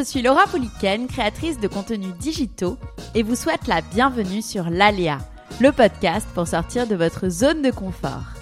[0.00, 2.78] je suis Laura Pouliken, créatrice de contenus digitaux,
[3.14, 5.18] et vous souhaite la bienvenue sur l'Aléa,
[5.60, 8.39] le podcast pour sortir de votre zone de confort.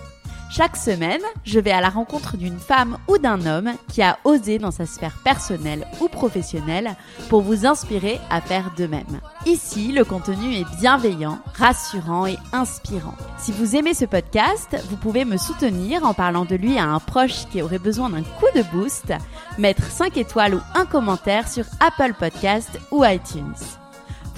[0.51, 4.59] Chaque semaine, je vais à la rencontre d'une femme ou d'un homme qui a osé
[4.59, 6.97] dans sa sphère personnelle ou professionnelle
[7.29, 9.21] pour vous inspirer à faire de même.
[9.45, 13.15] Ici, le contenu est bienveillant, rassurant et inspirant.
[13.38, 16.99] Si vous aimez ce podcast, vous pouvez me soutenir en parlant de lui à un
[16.99, 19.12] proche qui aurait besoin d'un coup de boost,
[19.59, 23.55] mettre 5 étoiles ou un commentaire sur Apple Podcast ou iTunes.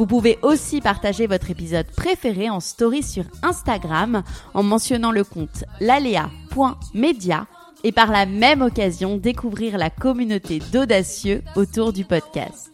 [0.01, 4.23] Vous pouvez aussi partager votre épisode préféré en story sur Instagram
[4.55, 7.47] en mentionnant le compte lalea.media
[7.85, 12.71] et par la même occasion découvrir la communauté d'audacieux autour du podcast.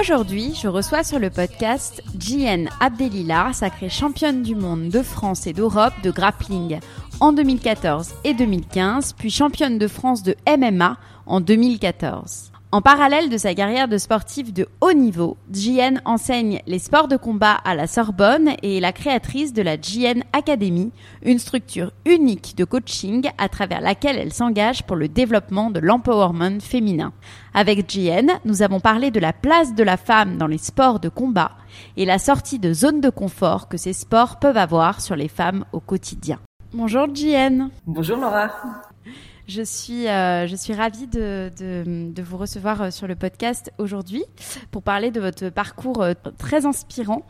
[0.00, 5.52] Aujourd'hui, je reçois sur le podcast JN Abdelila, sacrée championne du monde de France et
[5.52, 6.80] d'Europe de grappling
[7.20, 10.96] en 2014 et 2015, puis championne de France de MMA
[11.30, 12.50] en 2014.
[12.72, 17.16] En parallèle de sa carrière de sportive de haut niveau, JN enseigne les sports de
[17.16, 20.92] combat à la Sorbonne et est la créatrice de la JN Academy,
[21.24, 26.60] une structure unique de coaching à travers laquelle elle s'engage pour le développement de l'empowerment
[26.60, 27.12] féminin.
[27.54, 31.08] Avec JN, nous avons parlé de la place de la femme dans les sports de
[31.08, 31.52] combat
[31.96, 35.64] et la sortie de zone de confort que ces sports peuvent avoir sur les femmes
[35.72, 36.38] au quotidien.
[36.72, 37.68] Bonjour JN.
[37.86, 38.50] Bonjour Laura.
[39.50, 44.22] Je suis, euh, je suis ravie de, de, vous recevoir euh, sur le podcast aujourd'hui
[44.70, 47.26] pour parler de votre parcours euh, très inspirant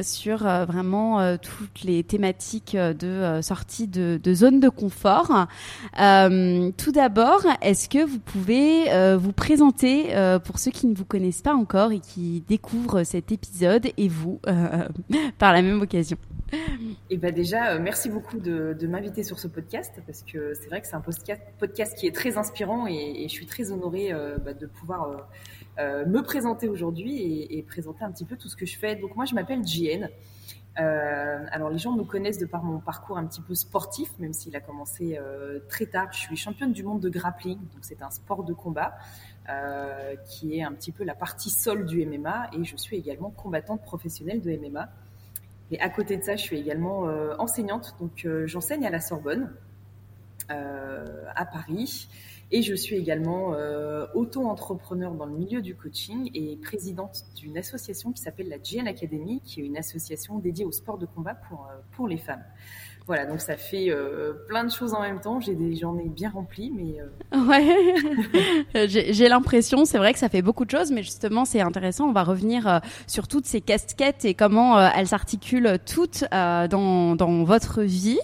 [0.00, 5.46] sur vraiment toutes les thématiques de sortie de, de, zone de confort.
[5.92, 11.54] tout d'abord, est-ce que vous pouvez vous présenter pour ceux qui ne vous connaissent pas
[11.54, 14.40] encore et qui découvrent cet épisode et vous
[15.38, 16.16] par la même occasion?
[17.10, 20.80] Et ben déjà, euh, merci beaucoup de, m'inviter sur ce podcast parce que c'est vrai
[20.80, 24.54] que c'est un podcast, qui est très inspirant et, je suis très honorée euh, bah,
[24.54, 25.28] de pouvoir
[25.78, 28.96] euh, me présenter aujourd'hui et, et, présenter un petit peu tout ce que je fais.
[28.96, 30.08] Donc moi, je m'appelle JN.
[30.76, 34.56] alors les gens me connaissent de par mon parcours un petit peu sportif, même s'il
[34.56, 35.18] a commencé
[35.68, 36.08] très tard.
[36.12, 38.94] Je suis championne du monde de grappling, donc c'est un sport de combat.
[40.28, 43.82] qui est un petit peu la partie sol du MMA et je suis également combattante
[43.82, 44.88] professionnelle de MMA.
[45.70, 49.00] Et à côté de ça, je suis également euh, enseignante, donc euh, j'enseigne à la
[49.00, 49.52] Sorbonne,
[50.50, 52.08] euh, à Paris.
[52.50, 53.54] Et je suis également
[54.14, 59.42] auto-entrepreneur dans le milieu du coaching et présidente d'une association qui s'appelle la GN Academy,
[59.44, 61.36] qui est une association dédiée au sport de combat
[61.92, 62.42] pour les femmes.
[63.08, 65.40] Voilà, donc ça fait euh, plein de choses en même temps.
[65.40, 67.46] J'ai des journées bien remplies, mais euh...
[67.48, 72.06] ouais, j'ai l'impression, c'est vrai que ça fait beaucoup de choses, mais justement c'est intéressant.
[72.06, 77.16] On va revenir euh, sur toutes ces casquettes et comment euh, elles s'articulent toutes dans,
[77.16, 78.18] dans votre vie.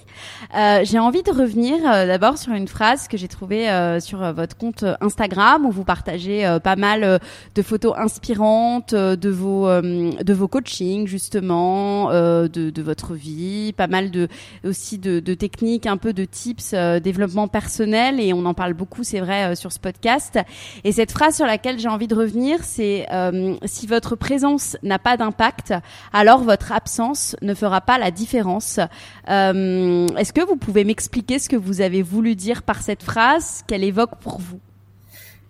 [0.53, 3.67] j'ai envie de revenir d'abord sur une phrase que j'ai trouvée
[4.01, 7.21] sur votre compte Instagram où vous partagez pas mal
[7.55, 14.11] de photos inspirantes de vos de vos coachings justement, de, de votre vie, pas mal
[14.11, 14.29] de
[14.75, 19.05] aussi de, techniques, un peu de tips, euh, développement personnel, et on en parle beaucoup,
[19.05, 20.41] c'est vrai, euh, sur ce podcast.
[20.83, 24.99] Et cette phrase sur laquelle j'ai envie de revenir, c'est euh, si votre présence n'a
[24.99, 25.75] pas d'impact,
[26.13, 28.81] alors votre absence ne fera pas la différence.
[29.29, 33.85] Est-ce que vous pouvez m'expliquer ce que vous avez voulu dire par cette phrase, qu'elle
[33.85, 34.59] évoque pour vous?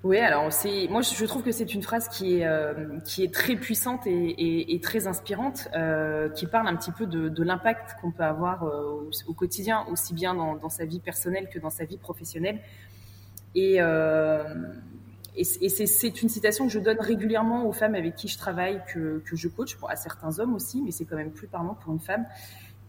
[0.04, 3.32] Oui, alors c'est moi je trouve que c'est une phrase qui est euh, qui est
[3.32, 7.96] très puissante et, et, très inspirante, euh, qui parle un petit peu de, de l'impact
[8.02, 11.70] qu'on peut avoir euh, au, quotidien, aussi bien dans, dans, sa vie personnelle que dans
[11.70, 12.60] sa vie professionnelle.
[13.54, 13.76] Et,
[15.36, 19.22] et, c'est une citation que je donne régulièrement aux femmes avec qui je travaille, que,
[19.24, 22.00] que je coach, à certains hommes aussi, mais c'est quand même plus parlant pour une
[22.00, 22.26] femme.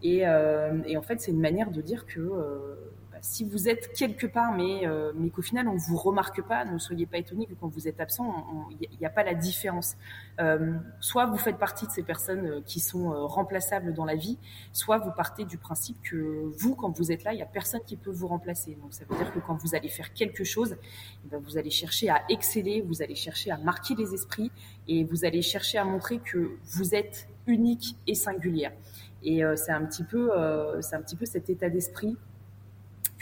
[0.02, 2.20] Et en fait, c'est une manière de dire que
[3.20, 6.64] si vous êtes quelque part, mais, euh, mais qu'au final on ne vous remarque pas,
[6.64, 8.46] ne soyez pas étonnés que quand vous êtes absent,
[8.80, 9.96] il n'y a pas la différence.
[10.40, 14.38] Euh, soit vous faites partie de ces personnes euh, qui sont remplaçables dans la vie,
[14.72, 17.80] soit vous partez du principe que vous, quand vous êtes là, il n'y a personne
[17.86, 18.76] qui peut vous remplacer.
[18.80, 20.76] Donc ça veut dire que quand vous allez faire quelque chose,
[21.24, 24.50] eh ben, vous allez chercher à exceller, vous allez chercher à marquer les esprits
[24.88, 28.72] et vous allez chercher à montrer que vous êtes unique et singulière.
[29.22, 30.04] Et c'est un petit
[30.82, 32.16] c'est un petit peu cet état d'esprit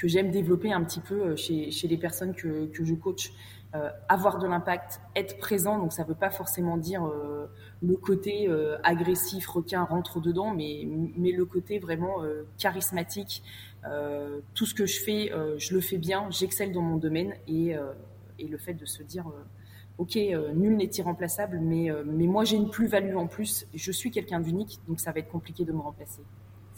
[0.04, 3.32] que j'aime développer un petit peu euh, chez, les personnes que, je coach.
[3.74, 7.46] Euh, avoir de l'impact, être présent, donc ça ne veut pas forcément dire euh,
[7.82, 8.48] le côté
[8.84, 10.86] agressif, requin rentre dedans, mais,
[11.16, 12.18] mais le côté vraiment
[12.56, 13.42] charismatique.
[14.54, 17.74] tout ce que je fais, je le fais bien, j'excelle dans mon domaine et,
[18.38, 19.26] et le fait de se dire
[19.98, 20.14] ok,
[20.54, 24.78] nul n'est irremplaçable, mais, mais moi j'ai une plus-value en plus, je suis quelqu'un d'unique,
[24.86, 26.22] donc ça va être compliqué de me remplacer.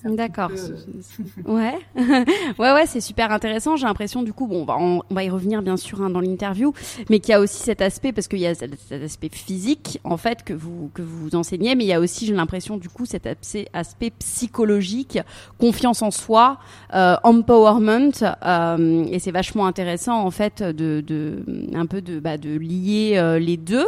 [0.04, 0.50] D'accord.
[1.46, 3.76] ouais, ouais, ouais, c'est super intéressant.
[3.76, 6.72] J'ai l'impression, du coup, bon, on va, y revenir bien sûr hein, dans l'interview,
[7.10, 10.16] mais qu'il y a aussi cet aspect parce qu'il y a cet, aspect physique en
[10.16, 13.06] fait que vous que vous enseignez, mais il y a aussi, j'ai l'impression, du coup,
[13.06, 15.18] cet aspect, aspect psychologique,
[15.58, 16.58] confiance en soi,
[16.94, 18.12] euh, empowerment,
[18.44, 21.44] euh, et c'est vachement intéressant en fait de, de
[21.74, 23.86] un peu de bah, de lier euh, les deux.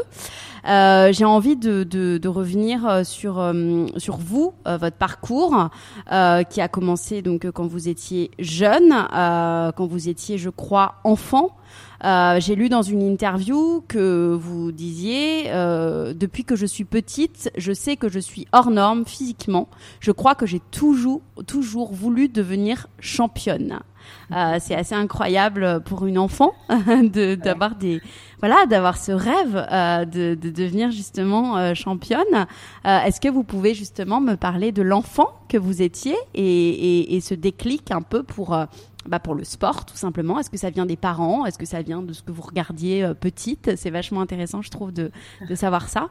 [0.66, 5.70] Euh, j'ai envie de, de, de, revenir euh, sur euh, sur vous, votre parcours
[6.08, 11.54] qui a commencé donc quand vous étiez jeune, quand vous étiez, je crois, enfant.
[12.04, 17.50] Euh, j'ai lu dans une interview que vous disiez euh, depuis que je suis petite,
[17.56, 19.68] je sais que je suis hors norme physiquement.
[19.98, 23.80] Je crois que j'ai toujours toujours voulu devenir championne.
[24.32, 28.00] Euh, c'est assez incroyable pour une enfant de d'avoir des
[28.40, 32.46] voilà d'avoir ce rêve euh, de, de devenir justement euh, championne.
[32.86, 37.16] Euh, est-ce que vous pouvez justement me parler de l'enfant que vous étiez et, et,
[37.16, 38.56] et ce déclic un peu pour
[39.06, 40.38] bah pour le sport tout simplement?
[40.38, 41.46] Est-ce que ça vient des parents?
[41.46, 43.76] Est-ce que ça vient de ce que vous regardiez petite?
[43.76, 45.10] C'est vachement intéressant, je trouve, de,
[45.48, 46.10] de savoir ça.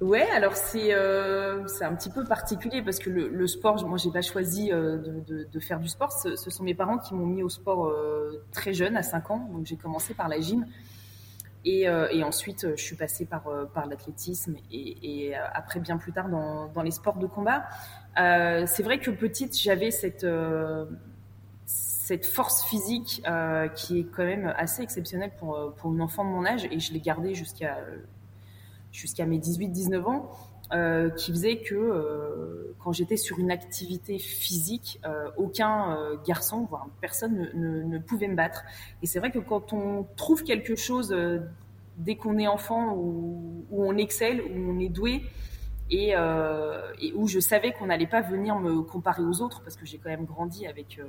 [0.00, 4.10] Ouais, alors c'est euh, c'est un petit peu particulier parce que le, sport, moi j'ai
[4.10, 6.10] pas choisi euh, de, faire du sport.
[6.10, 9.48] Ce, sont mes parents qui m'ont mis au sport euh, très jeune, à 5 ans.
[9.52, 10.66] Donc j'ai commencé par la gym
[11.66, 11.86] et,
[12.24, 13.44] ensuite je suis passée par
[13.86, 17.64] l'athlétisme et, et, après bien plus tard dans, dans les sports de combat.
[18.16, 20.26] c'est vrai que petite j'avais cette
[21.66, 23.22] cette force physique
[23.74, 26.94] qui est quand même assez exceptionnelle pour pour une enfant de mon âge et je
[26.94, 27.76] l'ai gardée jusqu'à
[28.92, 30.30] jusqu'à mes 18-19 ans,
[30.72, 36.86] euh, qui faisait que euh, quand j'étais sur une activité physique, euh, aucun garçon, voire
[37.00, 38.62] personne ne, ne, pouvait me battre.
[39.02, 41.12] Et c'est vrai que quand on trouve quelque chose
[41.98, 45.24] dès qu'on est enfant où, où, on excelle, où on est doué,
[45.90, 49.84] et, et où je savais qu'on n'allait pas venir me comparer aux autres, parce que
[49.84, 51.00] j'ai quand même grandi avec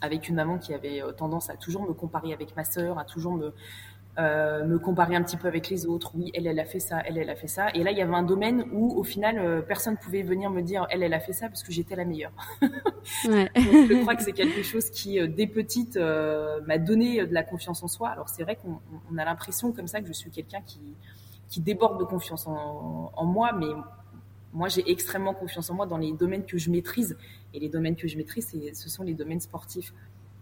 [0.00, 3.32] avec une maman qui avait tendance à toujours me comparer avec ma sœur, à toujours
[3.32, 3.52] me
[4.18, 6.12] euh, me comparer un petit peu avec les autres.
[6.14, 7.70] Oui, elle, elle a fait ça, elle, elle a fait ça.
[7.74, 10.62] Et là, il y avait un domaine où, au final, euh, personne pouvait venir me
[10.62, 12.32] dire, elle, elle a fait ça parce que j'étais la meilleure.
[12.62, 13.50] ouais.
[13.54, 17.34] Donc, je crois que c'est quelque chose qui, euh, dès petite, euh, m'a donné de
[17.34, 18.10] la confiance en soi.
[18.10, 18.78] Alors, c'est vrai qu'on
[19.12, 20.80] on a l'impression comme ça que je suis quelqu'un qui,
[21.48, 23.66] qui déborde de confiance en, en moi, mais
[24.52, 27.16] moi, j'ai extrêmement confiance en moi dans les domaines que je maîtrise.
[27.52, 29.92] Et les domaines que je maîtrise, ce sont les domaines sportifs.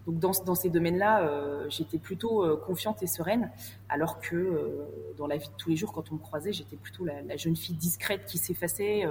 [0.05, 3.49] Donc dans, ces domaines-là, euh, j'étais plutôt euh, confiante et sereine,
[3.87, 4.85] alors que euh,
[5.17, 7.55] dans la vie de tous les jours, quand on me croisait, j'étais plutôt la, jeune
[7.55, 9.07] fille discrète qui s'effaçait,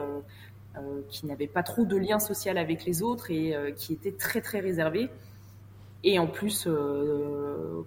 [1.08, 4.60] qui n'avait pas trop de lien social avec les autres et qui était très très
[4.60, 5.08] réservée.
[6.04, 6.68] Et en plus,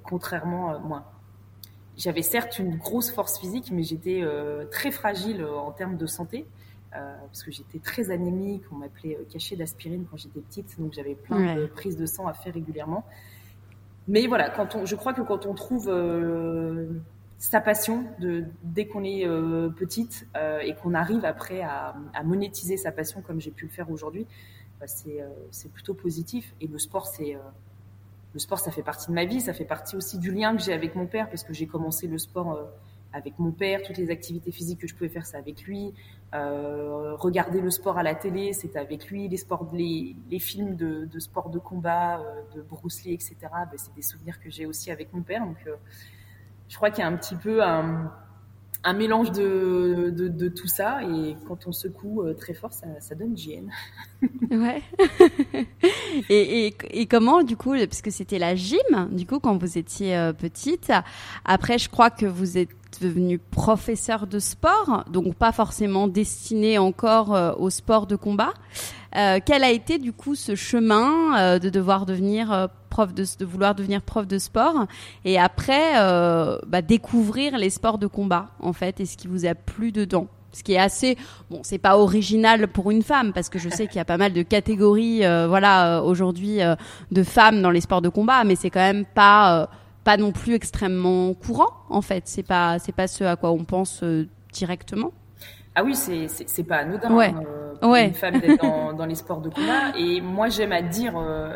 [0.04, 1.12] contrairement, moi,
[1.98, 4.24] j'avais certes une grosse force physique, mais j'étais
[4.72, 6.46] très fragile en termes de santé.
[6.96, 10.94] Euh, parce que j'étais très anémique, on m'appelait euh, cachet d'aspirine quand j'étais petite, donc
[10.94, 13.06] j'avais plein de prises de sang à faire régulièrement.
[14.08, 16.88] Mais voilà, quand on, je crois que quand on trouve euh,
[17.38, 22.24] sa passion de, dès qu'on est euh, petite euh, et qu'on arrive après à, à,
[22.24, 24.28] monétiser sa passion comme j'ai pu le faire aujourd'hui,
[24.80, 26.54] bah c'est c'est plutôt positif.
[26.62, 27.38] Et le sport, c'est
[28.34, 30.62] le sport, ça fait partie de ma vie, ça fait partie aussi du lien que
[30.62, 32.60] j'ai avec mon père parce que j'ai commencé le sport
[33.16, 35.94] avec mon père, toutes les activités physiques que je pouvais faire, c'est avec lui.
[36.34, 39.30] Euh, regarder le sport à la télé, c'était avec lui.
[39.30, 43.38] Les sports, les films de, de, sport de combat, euh, de Bruce Lee, etc.
[43.42, 45.46] Ben, c'est des souvenirs que j'ai aussi avec mon père.
[45.46, 45.75] Donc, euh,
[46.68, 48.12] je crois qu'il y a un petit peu un,
[48.86, 51.00] un mélange de, de, tout ça.
[51.04, 53.72] Et quand on secoue euh, très fort, ça, donne gêne.
[54.51, 54.82] ouais.
[56.30, 60.15] et, et, comment, du coup, parce que c'était la gym, du coup, quand vous étiez
[60.15, 60.92] euh, petite.
[61.44, 62.70] Après, je crois que vous êtes
[63.01, 68.54] devenu professeur de sport, donc pas forcément destiné encore euh, au sport de combat.
[69.46, 74.02] Quel a été du coup ce chemin de devoir devenir prof de, de vouloir devenir
[74.02, 74.86] prof de sport
[75.24, 79.46] et après euh, bah, découvrir les sports de combat en fait et ce qui vous
[79.46, 81.18] a plu dedans ce qui est assez
[81.50, 84.18] bon c'est pas original pour une femme parce que je sais qu'il y a pas
[84.18, 86.60] mal de catégories voilà aujourd'hui
[87.12, 89.70] de femmes dans les sports de combat mais c'est quand même pas
[90.06, 92.24] pas non plus extrêmement courant en fait.
[92.28, 95.12] C'est pas c'est pas ce à quoi on pense euh, directement.
[95.74, 97.34] Ah oui, c'est c'est pas anodin ouais.
[97.36, 98.08] euh, pour ouais.
[98.08, 99.98] une femme d'être dans, dans, les sports de combat.
[99.98, 101.54] Et moi, j'aime à dire euh,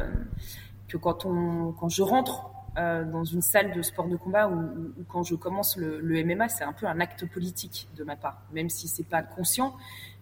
[0.89, 4.93] que quand on quand je rentre euh, dans une salle de sport de combat ou,
[5.07, 8.69] quand je commence le, MMA, c'est un peu un acte politique de ma part, même
[8.69, 9.75] si c'est pas conscient.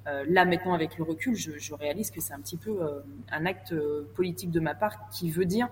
[0.07, 2.79] Euh, là maintenant, avec le recul, je, réalise que c'est un petit peu
[3.31, 3.73] un acte
[4.15, 5.67] politique de ma part qui veut dire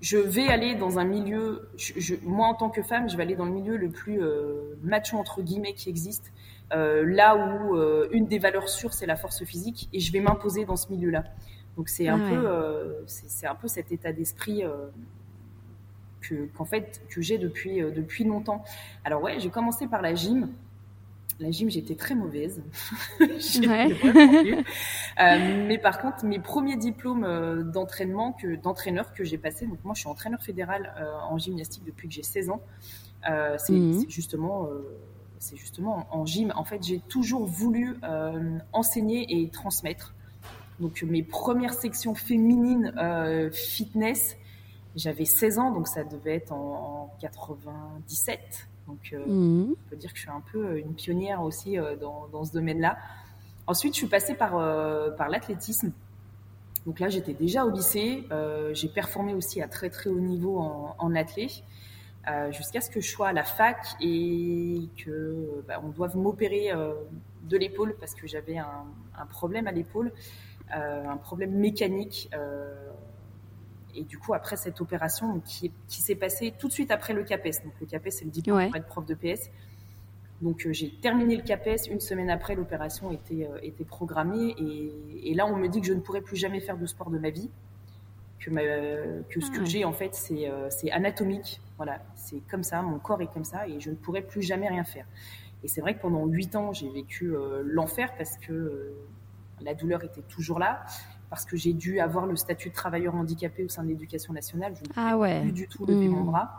[0.00, 1.68] je vais aller dans un milieu,
[2.22, 5.16] moi en tant que femme, je vais aller dans le milieu le plus euh, macho
[5.16, 6.32] entre guillemets qui existe,
[6.72, 10.20] euh, là où euh, une des valeurs sûres c'est la force physique, et je vais
[10.20, 11.24] m'imposer dans ce milieu-là.
[11.78, 14.64] Donc c'est un peu, c'est un peu cet état d'esprit
[16.20, 18.62] que qu'en fait que j'ai depuis depuis longtemps.
[19.04, 20.50] Alors ouais, j'ai commencé par la gym.
[21.40, 22.62] La gym, j'étais très mauvaise.
[23.20, 23.96] ouais.
[25.20, 29.78] euh, mais par contre, mes premiers diplômes euh, d'entraînement, que d'entraîneur que j'ai passé, donc
[29.84, 32.60] moi je suis entraîneur fédéral euh, en gymnastique depuis que j'ai 16 ans,
[33.30, 34.00] euh, mhm.
[34.00, 34.68] c'est justement,
[35.38, 36.52] c'est justement en, gym.
[36.56, 37.96] En fait, j'ai toujours voulu
[38.72, 40.14] enseigner et transmettre.
[40.80, 42.92] Donc mes premières sections féminines
[43.52, 44.36] fitness,
[44.96, 48.68] j'avais 16 ans, donc ça devait être en, en 97.
[48.88, 49.72] Donc, euh, mhm.
[49.72, 52.44] on peut dire que je suis un peu euh, une pionnière aussi euh, dans, dans,
[52.44, 52.98] ce domaine-là.
[53.66, 54.52] Ensuite, je suis passée par,
[55.16, 55.92] par l'athlétisme.
[56.86, 58.26] Donc là, j'étais déjà au lycée.
[58.72, 61.48] j'ai performé aussi à très très haut niveau en, en athlé.
[62.48, 66.70] jusqu'à ce que je sois à la fac et que bah, on doive m'opérer
[67.42, 68.86] de l'épaule parce que j'avais un,
[69.18, 70.12] un, problème à l'épaule,
[70.72, 72.30] un problème mécanique
[73.98, 77.24] et du coup, après cette opération qui, qui s'est passée tout de suite après le
[77.24, 79.50] CAPES, donc le CAPES, c'est le diplôme pour être prof de PS.
[80.40, 84.54] Donc euh, j'ai terminé le CAPES, une semaine après, l'opération était, euh, était programmée.
[84.58, 87.10] Et, et, là, on me dit que je ne pourrais plus jamais faire de sport
[87.10, 87.50] de ma vie.
[88.38, 91.60] Que, ma, que ce que ah j'ai, en fait, c'est euh, c'est anatomique.
[91.76, 94.68] Voilà, c'est comme ça, mon corps est comme ça, et je ne pourrais plus jamais
[94.68, 95.06] rien faire.
[95.64, 97.34] Et c'est vrai que pendant huit ans, j'ai vécu
[97.64, 98.94] l'enfer parce que
[99.62, 100.84] la douleur était toujours là
[101.30, 104.74] parce que j'ai dû avoir le statut de travailleur handicapé au sein de l'éducation nationale.
[104.76, 105.42] Je ne ah ouais.
[105.42, 106.30] plus du tout lever mon hmm.
[106.30, 106.50] bras.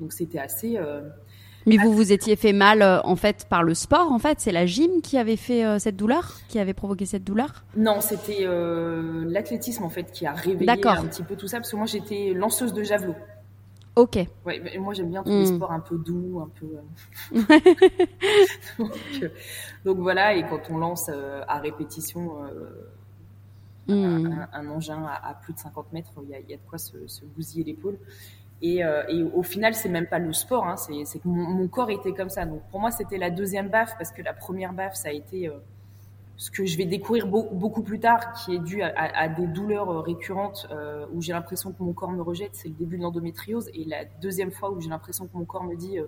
[0.00, 0.76] Donc c'était assez.
[0.76, 1.02] Euh,
[1.66, 4.52] mais vous vous étiez fait mal euh, en fait par le sport en fait c'est
[4.52, 7.64] la gym qui avait fait euh, cette douleur qui avait provoqué cette douleur?
[7.76, 11.76] Non c'était l'athlétisme en fait qui a réveillé un petit peu tout ça parce que
[11.76, 13.14] moi j'étais lanceuse de javelot.
[13.96, 14.18] Ok.
[14.44, 15.56] Ouais, moi j'aime bien tous les hmm.
[15.56, 16.66] sports un peu doux, un peu.
[19.84, 22.32] donc, voilà, et quand on lance à répétition
[23.86, 24.46] Mm.
[24.52, 26.96] Un, engin à, plus de 50 mètres, il y a, de quoi se,
[27.36, 27.98] bousiller l'épaule.
[28.62, 32.12] Euh, et, au final, c'est même pas le sport, hein, c'est que mon, corps était
[32.12, 32.46] comme ça.
[32.46, 35.48] Donc pour moi, c'était la deuxième baffe parce que la première baffe, ça a été
[35.48, 35.58] euh,
[36.36, 40.00] ce que je vais découvrir beaucoup plus tard, qui est dû à, des douleurs euh,
[40.00, 40.68] récurrentes
[41.12, 42.50] où j'ai l'impression que mon corps me rejette.
[42.54, 43.70] C'est le début de l'endométriose.
[43.74, 45.98] Et la deuxième fois où j'ai l'impression que mon corps me dit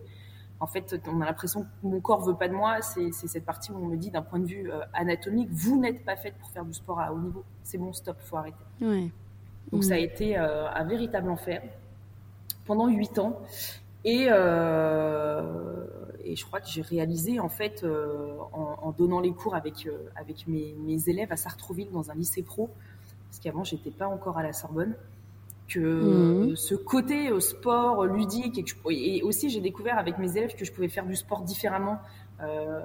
[0.58, 2.80] en fait, on a l'impression que mon corps veut pas de moi.
[2.80, 6.04] C'est cette partie où on me dit, d'un point de vue euh, anatomique, vous n'êtes
[6.04, 7.44] pas faite pour faire du sport à haut niveau.
[7.62, 8.56] C'est bon, stop, faut arrêter.
[8.80, 10.04] Donc ça a mm.
[10.04, 11.62] été euh, un véritable enfer
[12.64, 13.38] pendant huit ans.
[14.04, 15.84] Et, euh,
[16.26, 17.84] et je crois que j'ai réalisé, en fait,
[18.52, 22.70] en, donnant les cours avec, avec mes, mes, élèves à Sartrouville dans un lycée pro,
[23.28, 24.94] parce qu'avant, j'étais pas encore à la Sorbonne,
[25.68, 26.56] que mhm.
[26.56, 28.58] ce côté euh, sport ludique
[28.90, 31.98] et, aussi j'ai découvert avec mes élèves que je pouvais faire du sport différemment,
[32.40, 32.80] euh,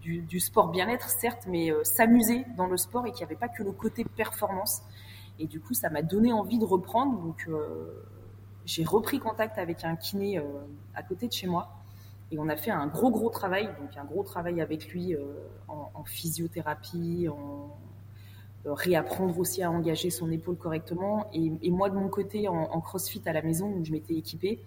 [0.00, 3.48] du, sport bien-être certes, mais euh, s'amuser dans le sport et qu'il n'y avait pas
[3.48, 4.82] que le côté performance.
[5.38, 7.18] Et du coup, ça m'a donné envie de reprendre.
[7.18, 7.48] Donc,
[8.66, 10.38] j'ai repris contact avec un kiné
[10.94, 11.79] à côté de chez moi
[12.30, 15.16] et on a fait un gros gros travail, donc un gros travail avec lui
[15.68, 17.76] en, en, physiothérapie, en,
[18.66, 21.30] euh, réapprendre aussi à engager son épaule correctement.
[21.32, 24.58] Et, moi, de mon côté, en, crossfit à la maison, où je m'étais équipée,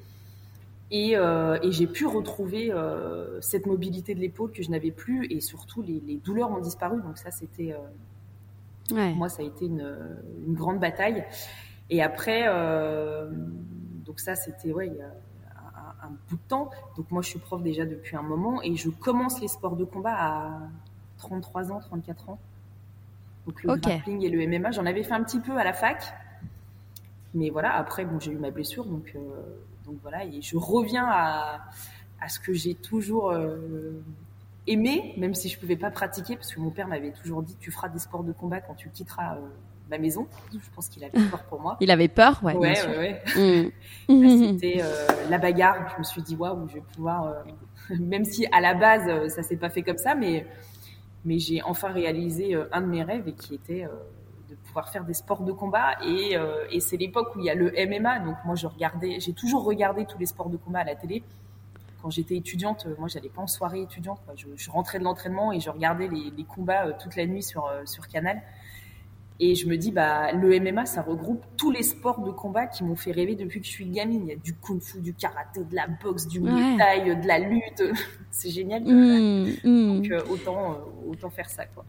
[0.90, 5.42] et, euh, j'ai pu retrouver euh, cette mobilité de l'épaule que je n'avais plus, et
[5.42, 7.02] surtout les, douleurs ont disparu.
[7.04, 7.76] Donc ça, c'était,
[8.92, 9.96] moi, ça a été une,
[10.48, 11.24] grande bataille.
[11.92, 12.48] Et après,
[14.06, 15.14] donc ça, c'était ouais, il y a
[16.04, 16.70] un, bout de temps.
[16.98, 19.86] Donc moi, je suis prof déjà depuis un moment, et je commence les sports de
[19.86, 20.60] combat à
[21.18, 22.40] 33 ans, 34 ans.
[23.46, 26.14] Donc le grappling et le MMA, j'en avais fait un petit peu à la fac.
[27.34, 29.20] Mais voilà, après, bon, j'ai eu ma blessure, donc, euh,
[29.86, 31.62] donc voilà, et je reviens à,
[32.22, 33.92] à ce que j'ai toujours euh,
[34.68, 37.72] aimé, même si je pouvais pas pratiquer, parce que mon père m'avait toujours dit, tu
[37.72, 39.40] feras des sports de combat quand tu quitteras euh,
[39.90, 40.28] ma maison.
[40.52, 41.78] Je pense qu'il avait peur pour moi.
[41.80, 42.56] Il avait peur, ouais.
[42.56, 43.72] Ouais, ouais, ouais.
[44.08, 44.48] Mm.
[44.58, 44.82] C'était
[45.30, 45.92] la bagarre.
[45.94, 47.44] Je me suis dit, waouh, je vais pouvoir,
[47.90, 50.46] même si à la base ça s'est pas fait comme ça, mais
[51.26, 53.90] mais j'ai enfin réalisé euh, un de mes rêves et qui était euh,
[54.50, 57.50] de pouvoir faire des sports de combat et, euh, et c'est l'époque où il y
[57.50, 60.80] a le MMA donc moi je regardais j'ai toujours regardé tous les sports de combat
[60.80, 61.24] à la télé
[62.02, 65.60] quand j'étais étudiante moi j'allais pas en soirée étudiante Je, je, rentrais de l'entraînement et
[65.60, 68.42] je regardais les, les combats toute la nuit sur sur Canal
[69.40, 72.84] et je me dis, bah, le MMA, ça regroupe tous les sports de combat qui
[72.84, 74.22] m'ont fait rêver depuis que je suis gamine.
[74.26, 77.40] Il y a du kung-fu, du karaté, de la boxe, du muay thai, de la
[77.40, 77.84] lutte.
[78.32, 78.84] C'est génial.
[78.84, 79.88] Mmh, mmh.
[79.88, 81.84] Donc, euh, autant, euh, autant faire ça, quoi.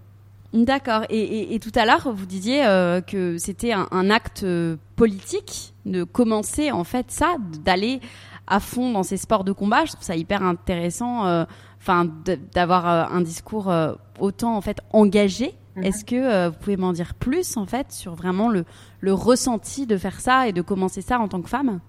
[0.53, 1.05] D'accord.
[1.11, 2.63] Et, tout à l'heure, vous disiez
[3.09, 4.47] que c'était un, acte
[4.95, 7.35] politique de commencer en fait ça,
[7.65, 7.99] d'aller
[8.47, 9.85] à fond dans ces sports de combat.
[9.85, 11.45] Je trouve ça hyper intéressant,
[11.81, 12.09] enfin,
[12.53, 13.75] d'avoir un discours
[14.21, 15.85] autant en fait engagé Mhm.
[15.85, 18.65] Est-ce que euh, vous pouvez m'en dire plus en fait sur vraiment le,
[19.01, 21.81] le ressenti de faire ça et de commencer ça en tant que femme?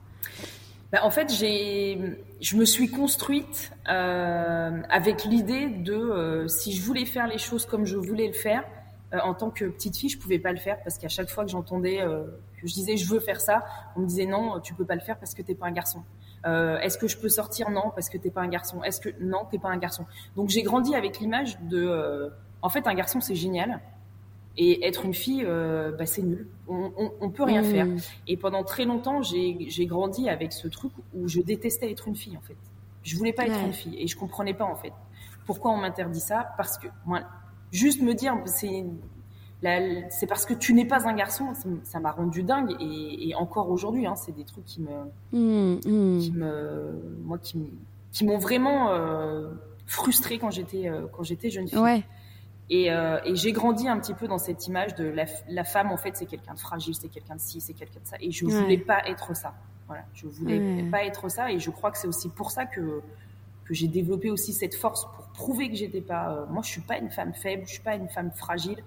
[0.92, 2.00] Bah, en fait, j'ai,
[2.42, 7.66] je me suis construite euh, avec l'idée de euh, si je voulais faire les choses
[7.66, 8.64] comme je voulais le faire,
[9.24, 11.52] en tant que petite fille, je pouvais pas le faire parce qu'à chaque fois que
[11.52, 13.64] j'entendais, que je disais je veux faire ça,
[13.96, 16.04] on me disait non, tu peux pas le faire parce que t'es pas un garçon.
[16.44, 17.70] Est-ce que je peux sortir?
[17.70, 18.84] Non, parce que t'es pas un garçon.
[18.84, 20.06] Est-ce que non, t'es pas un garçon.
[20.36, 22.30] Donc j'ai grandi avec l'image de
[22.66, 23.80] en fait, un garçon, c'est génial.
[24.58, 26.48] Et être une fille, euh, bah, c'est nul.
[26.68, 26.92] On,
[27.22, 27.66] on, peut rien mmh.
[27.66, 27.88] faire.
[28.28, 32.36] Et pendant très longtemps, j'ai grandi avec ce truc où je détestais être une fille,
[32.36, 32.58] en fait.
[33.04, 33.96] Je voulais pas être une fille.
[34.00, 34.94] Et je comprenais pas, en fait.
[35.46, 37.22] Pourquoi on m'interdit ça Parce que, moi,
[37.72, 38.84] juste me dire, c'est
[40.10, 41.54] c'est parce que tu n'es pas un garçon,
[41.84, 44.92] ça m'a rendu dingue et, encore aujourd'hui, hein, c'est des trucs qui me,
[45.32, 46.20] mmh, mmh.
[46.20, 47.72] qui me, moi, qui,
[48.12, 49.50] qui m'ont vraiment euh,
[49.88, 51.80] frustrée quand j'étais euh, quand j'étais jeune fille.
[51.80, 52.04] Ouais.
[52.70, 55.92] Et, euh, et j'ai grandi un petit peu dans cette image de la, la femme,
[55.92, 58.18] en fait, c'est quelqu'un de fragile, c'est quelqu'un de ci, c'est quelqu'un de ça.
[58.20, 59.54] Et je voulais pas être ça.
[59.88, 61.52] Voilà, je voulais pas être ça.
[61.52, 63.02] Et je crois que c'est aussi pour ça que,
[63.66, 66.32] que j'ai développé aussi cette force pour prouver que j'étais pas.
[66.32, 68.82] Euh, moi, je suis pas une femme faible, je suis pas une femme fragile.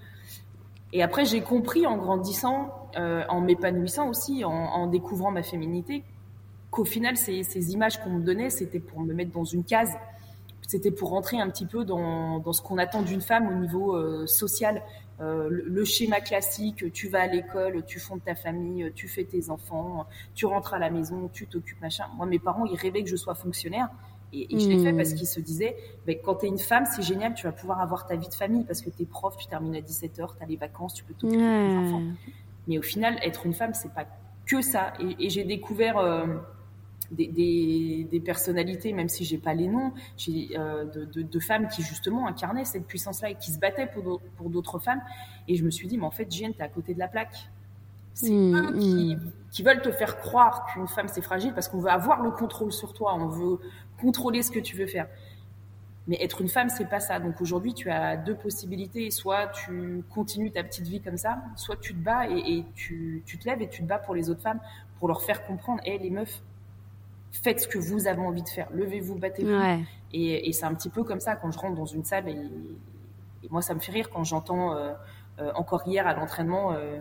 [0.92, 6.02] Et après, j'ai compris en grandissant, euh, en m'épanouissant aussi, en, en, découvrant ma féminité,
[6.70, 9.94] qu'au final, ces, ces images qu'on me donnait, c'était pour me mettre dans une case
[10.68, 13.96] c'était pour rentrer un petit peu dans, dans ce qu'on attend d'une femme au niveau
[13.96, 14.82] euh, social.
[15.18, 19.48] Euh, le, schéma classique, tu vas à l'école, tu fondes ta famille, tu fais tes
[19.48, 22.04] enfants, tu rentres à la maison, tu t'occupes, machin.
[22.18, 23.88] Moi, mes parents, ils rêvaient que je sois fonctionnaire.
[24.34, 25.16] Et, et je l'ai fait parce hmm.
[25.16, 25.74] qu'ils se disaient,
[26.06, 28.34] mais quand tu es une femme, c'est génial, tu vas pouvoir avoir ta vie de
[28.34, 31.02] famille parce que tu es prof, tu termines à 17h, tu as les vacances, tu
[31.02, 32.02] peux t'occuper de tes enfants.
[32.66, 34.04] Mais au final, être une femme, c'est pas
[34.44, 34.92] que ça.
[35.00, 35.96] Et, et j'ai découvert...
[35.96, 36.26] Euh,
[37.10, 39.92] des, des, personnalités, même si j'ai pas les noms,
[40.28, 44.20] euh, de, de, de, femmes qui justement incarnaient cette puissance-là et qui se battaient pour,
[44.36, 45.00] pour d'autres femmes.
[45.46, 47.50] Et je me suis dit, mais en fait, Jeanne, t'es à côté de la plaque.
[48.12, 49.32] C'est mmh, eux qui, mmh.
[49.52, 52.72] qui, veulent te faire croire qu'une femme c'est fragile parce qu'on veut avoir le contrôle
[52.72, 53.60] sur toi, on veut
[54.00, 55.06] contrôler ce que tu veux faire.
[56.08, 57.20] Mais être une femme, c'est pas ça.
[57.20, 59.10] Donc aujourd'hui, tu as deux possibilités.
[59.10, 63.22] Soit tu continues ta petite vie comme ça, soit tu te bats et, et tu,
[63.24, 64.60] tu, te lèves et tu te bats pour les autres femmes,
[64.98, 66.42] pour leur faire comprendre, hé, les meufs,
[67.32, 69.84] faites ce que vous avez envie de faire, levez-vous, battez-vous.
[70.12, 72.38] Et, c'est un petit peu comme ça quand je rentre dans une salle et,
[73.50, 74.92] moi ça me fait rire quand j'entends euh,
[75.38, 76.72] euh, encore hier à l'entraînement.
[76.72, 76.98] Euh,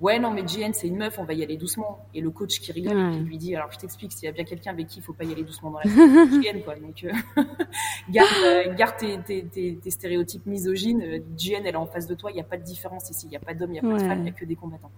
[0.00, 2.04] ouais, non, mais JN, c'est une meuf, on va y aller doucement.
[2.12, 4.44] Et le coach qui rigole, qui lui dit Alors, je t'explique, s'il y a bien
[4.44, 6.74] quelqu'un avec qui il faut pas y aller doucement dans la salle, JN, quoi.
[6.74, 7.06] Donc,
[8.10, 11.22] garde, garde tes, stéréotypes misogynes.
[11.38, 13.26] JN, elle est en face de toi, il n'y a pas de différence ici.
[13.26, 14.44] Il n'y a pas d'homme, il n'y a pas de femme, il n'y a que
[14.44, 14.90] des combattants.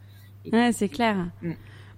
[0.50, 1.28] ouais, c'est clair.
[1.42, 1.52] Mm.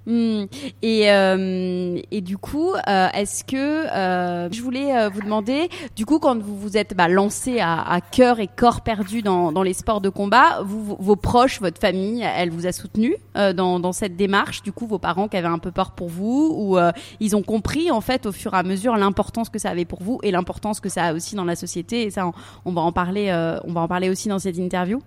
[0.09, 0.47] Hmm.
[0.81, 6.18] Et, euh, et du coup, euh, est-ce que euh, je voulais vous demander, du coup,
[6.18, 10.09] quand vous vous êtes bah, lancé à, cœur et corps perdu dans, les sports de
[10.09, 14.62] combat, vos proches, votre famille, elle vous a soutenu dans, cette démarche?
[14.62, 16.79] Du coup, vos parents qui avaient un peu peur pour vous, ou
[17.21, 20.03] ils ont compris en fait au fur et à mesure l'importance que ça avait pour
[20.03, 22.05] vous et l'importance que ça a aussi dans la société?
[22.05, 22.33] Et ça, on,
[22.64, 23.31] on va en parler,
[23.64, 25.03] on va en parler aussi dans cette interview.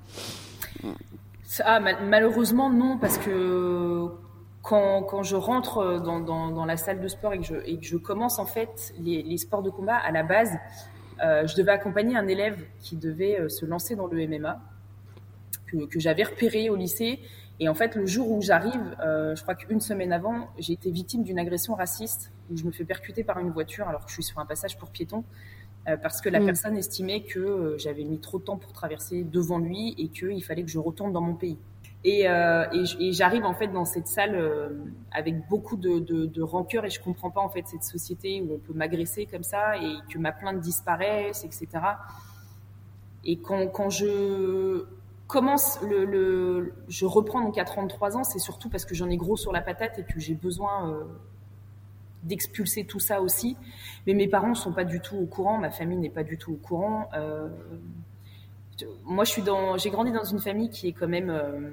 [1.65, 4.09] Ah, malheureusement non, parce que
[4.61, 7.55] quand, quand, je rentre euh, dans, dans, dans, la salle de sport et que je,
[7.65, 10.51] et que je commence en fait les, les, sports de combat à la base,
[11.23, 14.59] euh, je devais accompagner un élève qui devait euh, se lancer dans le MMA
[15.67, 17.19] que, que j'avais repéré au lycée.
[17.59, 20.89] Et en fait, le jour où j'arrive, euh, je crois qu'une semaine avant, j'ai été
[20.89, 24.15] victime d'une agression raciste où je me fais percuter par une voiture alors que je
[24.15, 25.23] suis sur un passage pour piétons.
[25.87, 26.45] Euh, parce que la mm.
[26.45, 30.63] personne estimait que j'avais mis trop de temps pour traverser devant lui et qu'il fallait
[30.63, 31.59] que je retourne dans mon pays.
[32.03, 34.69] Et, euh, et, j'arrive en fait dans cette salle euh,
[35.11, 38.57] avec beaucoup de, de, rancœur et je comprends pas en fait cette société où on
[38.57, 41.67] peut m'agresser comme ça et que ma plainte disparaisse, etc.
[43.23, 44.85] Et quand, je
[45.27, 49.37] commence le, je reprends donc à 33 ans, c'est surtout parce que j'en ai gros
[49.37, 51.03] sur la patate et que j'ai besoin euh,
[52.23, 53.57] d'expulser tout ça aussi.
[54.07, 56.53] Mais mes parents sont pas du tout au courant, ma famille n'est pas du tout
[56.53, 57.09] au courant.
[59.03, 61.69] Moi, je suis dans, j'ai grandi dans une famille qui est quand même, euh,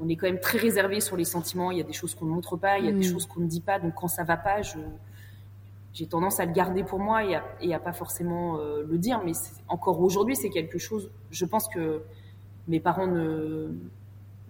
[0.00, 1.70] on est quand même très réservé sur les sentiments.
[1.70, 3.12] Il y a des choses qu'on ne montre pas, il y a des mm.
[3.12, 3.78] choses qu'on ne dit pas.
[3.78, 4.78] Donc, quand ça va pas, je,
[5.92, 8.98] j'ai tendance à le garder pour moi et à, et à pas forcément euh, le
[8.98, 9.22] dire.
[9.24, 9.32] Mais
[9.68, 11.10] encore aujourd'hui, c'est quelque chose.
[11.30, 12.02] Je pense que
[12.68, 13.70] mes parents ne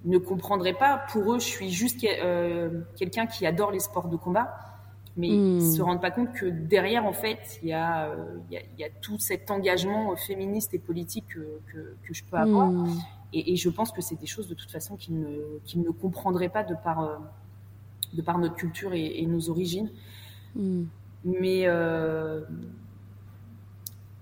[0.05, 1.05] ne comprendraient pas.
[1.13, 4.72] Pour eux, je suis juste euh, quelqu'un qui adore les sports de combat
[5.17, 8.15] Mais ils ils se rendent pas compte que derrière, en fait, il y a,
[8.51, 12.25] il y a, y a tout cet engagement féministe et politique que, que, que je
[12.25, 12.71] peux avoir.
[13.35, 15.91] Et, et, je pense que c'est des choses de toute façon qu'ils ne, qu'ils ne
[15.91, 17.21] comprendraient pas de par,
[18.13, 19.91] de par notre culture et, et nos origines.
[21.25, 22.41] Mais euh,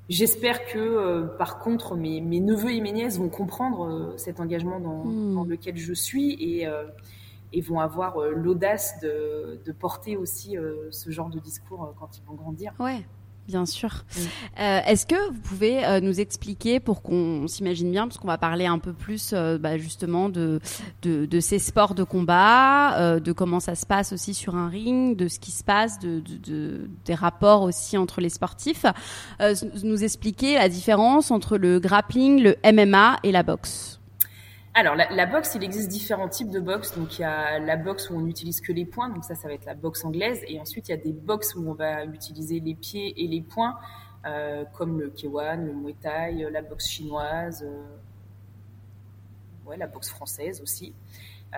[0.09, 4.41] j'espère que, euh, par contre, mes, mes, neveux et mes nièces vont comprendre euh, cet
[4.41, 5.35] engagement dans, mm.
[5.35, 6.85] dans, lequel je suis et, euh,
[7.53, 10.57] et vont avoir euh, l'audace de, de, porter aussi
[10.91, 12.73] ce genre de discours quand ils vont grandir.
[12.79, 13.05] Ouais.
[13.51, 14.05] Bien sûr.
[14.61, 18.39] Euh, Est-ce que vous pouvez euh, nous expliquer pour qu'on s'imagine bien, parce qu'on va
[18.39, 20.61] parler un peu plus euh, bah, justement de,
[21.03, 24.69] de, de, ces sports de combat, euh, de comment ça se passe aussi sur un
[24.69, 28.87] ring, de ce qui se passe, de, de des rapports aussi entre les sportifs,
[29.41, 34.00] euh, nous expliquer la différence entre le grappling, le MMA et la boxe.
[34.73, 36.97] Alors, la, la, boxe, il existe différents types de boxe.
[36.97, 39.09] Donc, il y a la boxe où on n'utilise que les poings.
[39.09, 40.43] Donc, ça, ça va être la boxe anglaise.
[40.47, 43.43] Et ensuite, il y a des boxes où on va utiliser les pieds et les
[43.43, 43.79] poings,
[44.27, 47.83] euh, comme le K1, le Muay Thai, la boxe chinoise, euh,
[49.67, 50.95] ouais, la boxe française aussi.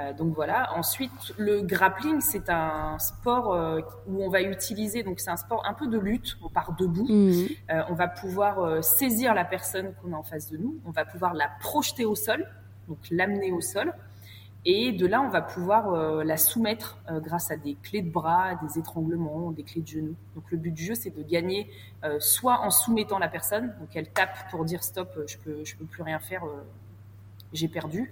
[0.01, 0.73] Euh, donc voilà.
[0.77, 5.03] Ensuite, le grappling, c'est un sport euh, où on va utiliser.
[5.03, 6.39] Donc c'est un sport un peu de lutte.
[6.43, 7.07] On part debout.
[7.09, 7.47] Mmh.
[7.71, 10.81] Euh, on va pouvoir saisir la personne qu'on a en face de nous.
[10.87, 12.47] On va pouvoir la projeter au sol
[12.89, 13.93] donc l'amener au sol.
[14.65, 18.11] Et de là, on va pouvoir euh, la soumettre euh, grâce à des clés de
[18.11, 20.15] bras, des étranglements, des clés de genoux.
[20.37, 21.69] Donc le but du jeu, c'est de gagner
[22.05, 25.75] euh, soit en soumettant la personne, donc elle tape pour dire stop, je peux, je
[25.75, 26.45] peux plus rien faire,
[27.53, 28.11] j'ai perdu,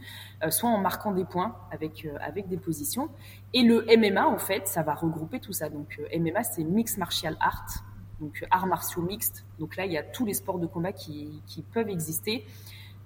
[0.51, 3.09] soit en marquant des points avec avec des positions.
[3.55, 5.71] Et le MMA, en fait, ça va regrouper tout ça.
[5.71, 7.85] Donc MMA, c'est Mixed Martial Art,
[8.21, 9.47] donc arts martiaux mixtes.
[9.59, 12.45] Donc là, il y a tous les sports de combat qui, qui peuvent exister.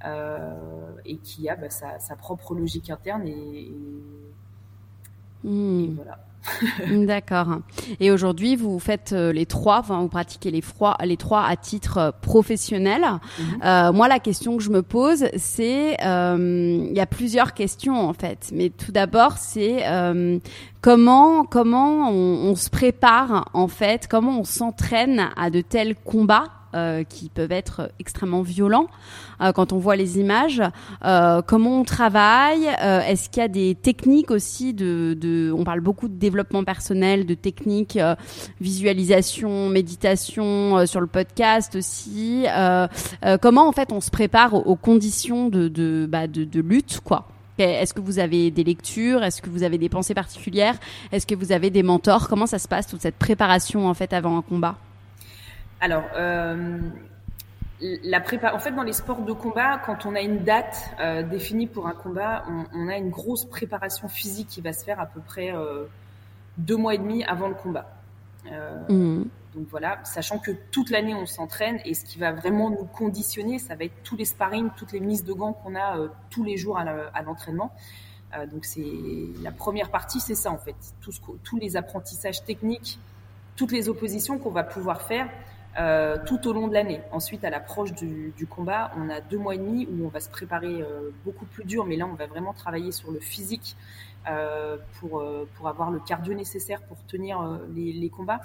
[0.05, 0.53] Euh,
[1.07, 3.31] et qui a bah, sa, sa, propre logique interne et,
[5.43, 5.85] et, mmh.
[5.85, 6.19] et voilà.
[7.07, 7.59] D'accord.
[8.01, 11.57] Et aujourd'hui, vous faites euh, les trois, enfin, vous pratiquez les, froids, les trois à
[11.57, 13.03] titre euh, professionnel.
[13.03, 13.43] Mmh.
[13.65, 18.09] Euh, moi, la question que je me pose, c'est, euh, il y a plusieurs questions
[18.09, 18.51] en fait.
[18.53, 20.39] Mais tout d'abord, c'est euh,
[20.81, 26.49] comment comment on, on, se prépare en fait, comment on s'entraîne à de tels combats?
[26.75, 28.89] Euh, qui peuvent être extrêmement violents
[29.41, 30.61] euh, quand on voit les images.
[31.05, 34.75] Euh, comment on travaille Est-ce qu'il y a des techniques aussi
[35.57, 37.99] On parle beaucoup de développement personnel, de techniques,
[38.61, 42.47] visualisation, méditation sur le podcast aussi.
[43.41, 47.01] comment en fait on se prépare aux, conditions de, bah, lutte,
[47.59, 49.23] est-ce que vous avez des lectures?
[49.23, 50.77] Est-ce que vous avez des pensées particulières?
[51.13, 52.29] Est-ce que vous avez des mentors?
[52.29, 54.77] Comment ça se passe toute cette préparation en fait avant un combat?
[55.85, 56.79] Alors, euh,
[57.81, 58.55] la prépa...
[58.55, 61.87] en fait, dans les sports de combat, quand on a une date euh, définie pour
[61.87, 65.21] un combat, on, on, a une grosse préparation physique qui va se faire à peu
[65.21, 65.85] près euh,
[66.57, 67.87] deux mois et demi avant le combat.
[68.89, 69.25] Mmh.
[69.55, 73.59] Donc voilà, sachant que toute l'année on s'entraîne et ce qui va vraiment nous conditionner,
[73.59, 76.43] ça va être tous les sparring, toutes les mises de gants qu'on a euh, tous
[76.43, 77.73] les jours à l'entraînement.
[78.37, 78.85] Euh, donc c'est
[79.43, 80.75] la première partie, c'est ça en fait,
[81.45, 82.99] tous les apprentissages techniques,
[83.55, 85.29] toutes les oppositions qu'on va pouvoir faire
[85.79, 87.01] euh, tout au long de l'année.
[87.11, 90.21] Ensuite, à l'approche du, du, combat, on a deux mois et demi où on va
[90.21, 93.77] se préparer euh, beaucoup plus dur, mais là, on va vraiment travailler sur le physique
[94.31, 95.25] euh, pour,
[95.57, 98.41] pour avoir le cardio nécessaire pour tenir les, les, combats.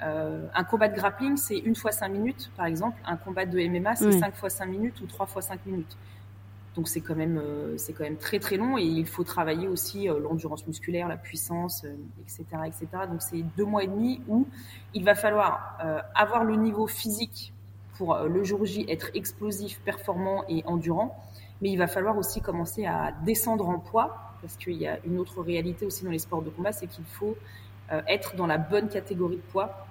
[0.00, 2.98] un combat de grappling, c'est une fois cinq minutes, par exemple.
[3.04, 5.96] Un combat de MMA, c'est cinq fois cinq minutes ou trois fois cinq minutes.
[6.74, 9.68] Donc c'est quand même euh, c'est quand même très très long et il faut travailler
[9.68, 11.84] aussi euh, l'endurance musculaire, la puissance,
[12.20, 12.86] etc., euh, etc.
[13.10, 14.46] Donc c'est deux mois et demi où
[14.94, 15.78] il va falloir
[16.14, 17.52] avoir le niveau physique
[17.96, 21.20] pour le jour J être explosif, performant et endurant,
[21.60, 25.18] mais il va falloir aussi commencer à descendre en poids parce qu'il y a une
[25.18, 27.36] autre réalité aussi dans les sports de combat, c'est qu'il faut
[28.06, 29.84] être dans la bonne catégorie de poids.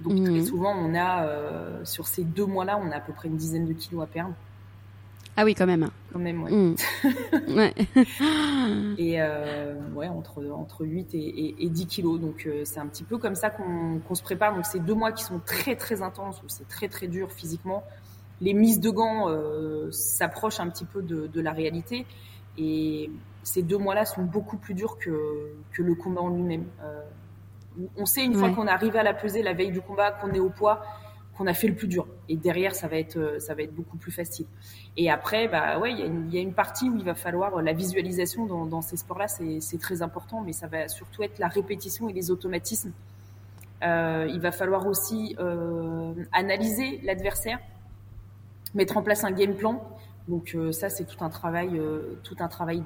[0.00, 0.24] Donc mmh.
[0.24, 3.66] très souvent on a sur ces deux mois-là, on a à peu près une dizaine
[3.66, 4.34] de kilos à perdre.
[5.40, 5.88] Ah oui, quand même.
[6.12, 6.50] Quand même, ouais.
[6.50, 6.74] Mmh.
[7.56, 7.72] ouais.
[8.98, 12.18] et euh, ouais, entre, entre 8 et, et, et 10 kilos.
[12.18, 14.52] Donc, euh, c'est un petit peu comme ça qu'on qu se prépare.
[14.56, 17.84] Donc, c'est deux mois qui sont très, très intenses, où c'est très, très dur physiquement.
[18.40, 22.04] Les mises de gants euh, s'approchent un petit peu de, de, la réalité.
[22.58, 23.08] Et
[23.44, 26.64] ces deux mois-là sont beaucoup plus durs que, que le combat en lui-même.
[26.82, 27.00] Euh,
[27.96, 28.38] on sait une ouais.
[28.40, 30.82] fois qu'on est arrivé à la peser la veille du combat, qu'on est au poids,
[31.38, 32.06] qu'on a fait le plus dur.
[32.28, 34.46] Et derrière, ça va être, ça va être beaucoup plus facile.
[34.96, 38.46] Et après, bah ouais, il y, a une partie où il va falloir la visualisation
[38.46, 42.32] dans, ces sports-là, c'est très important, mais ça va surtout être la répétition et les
[42.32, 42.92] automatismes.
[43.84, 47.60] Euh, il va falloir aussi euh, analyser l'adversaire,
[48.74, 49.88] mettre en place un game plan.
[50.26, 52.82] Donc euh, ça, c'est tout un travail, euh, tout un travail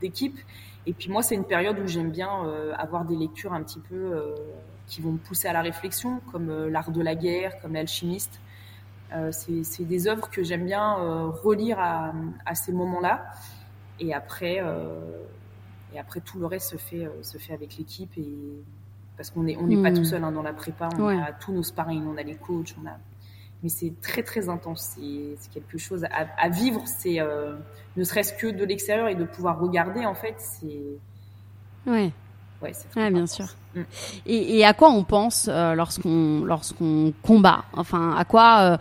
[0.00, 0.38] d'équipe.
[0.86, 2.28] Et puis moi, c'est une période où j'aime bien
[2.76, 4.34] avoir des lectures un petit peu
[4.92, 8.40] qui vont me pousser à la réflexion, comme l'art de la guerre, comme l'alchimiste.
[9.30, 10.94] c'est des œuvres que j'aime bien
[11.44, 12.12] relire à,
[12.44, 13.24] à ces moments-là.
[14.00, 14.60] Et après,
[15.94, 18.28] et après tout le reste se fait se fait avec l'équipe et
[19.16, 19.96] parce qu'on n'est on n'est pas hmm.
[19.96, 22.74] tout seul hein, dans la prépa, on a tous nos sparring, on a les coachs,
[22.82, 22.98] on a
[23.62, 24.96] mais c'est très très intense.
[24.96, 26.82] C'est quelque chose à, vivre.
[26.86, 27.54] C'est euh,
[27.96, 30.34] ne serait-ce que de l'extérieur et de pouvoir regarder en fait.
[30.38, 30.80] C'est
[31.86, 32.12] ouais.
[32.62, 33.46] Ouais, c'est bien sûr.
[33.74, 33.80] Mm.
[34.26, 37.64] Et, et, à quoi on pense euh, lorsqu'on lorsqu'on combat?
[37.72, 38.76] Enfin, à quoi euh,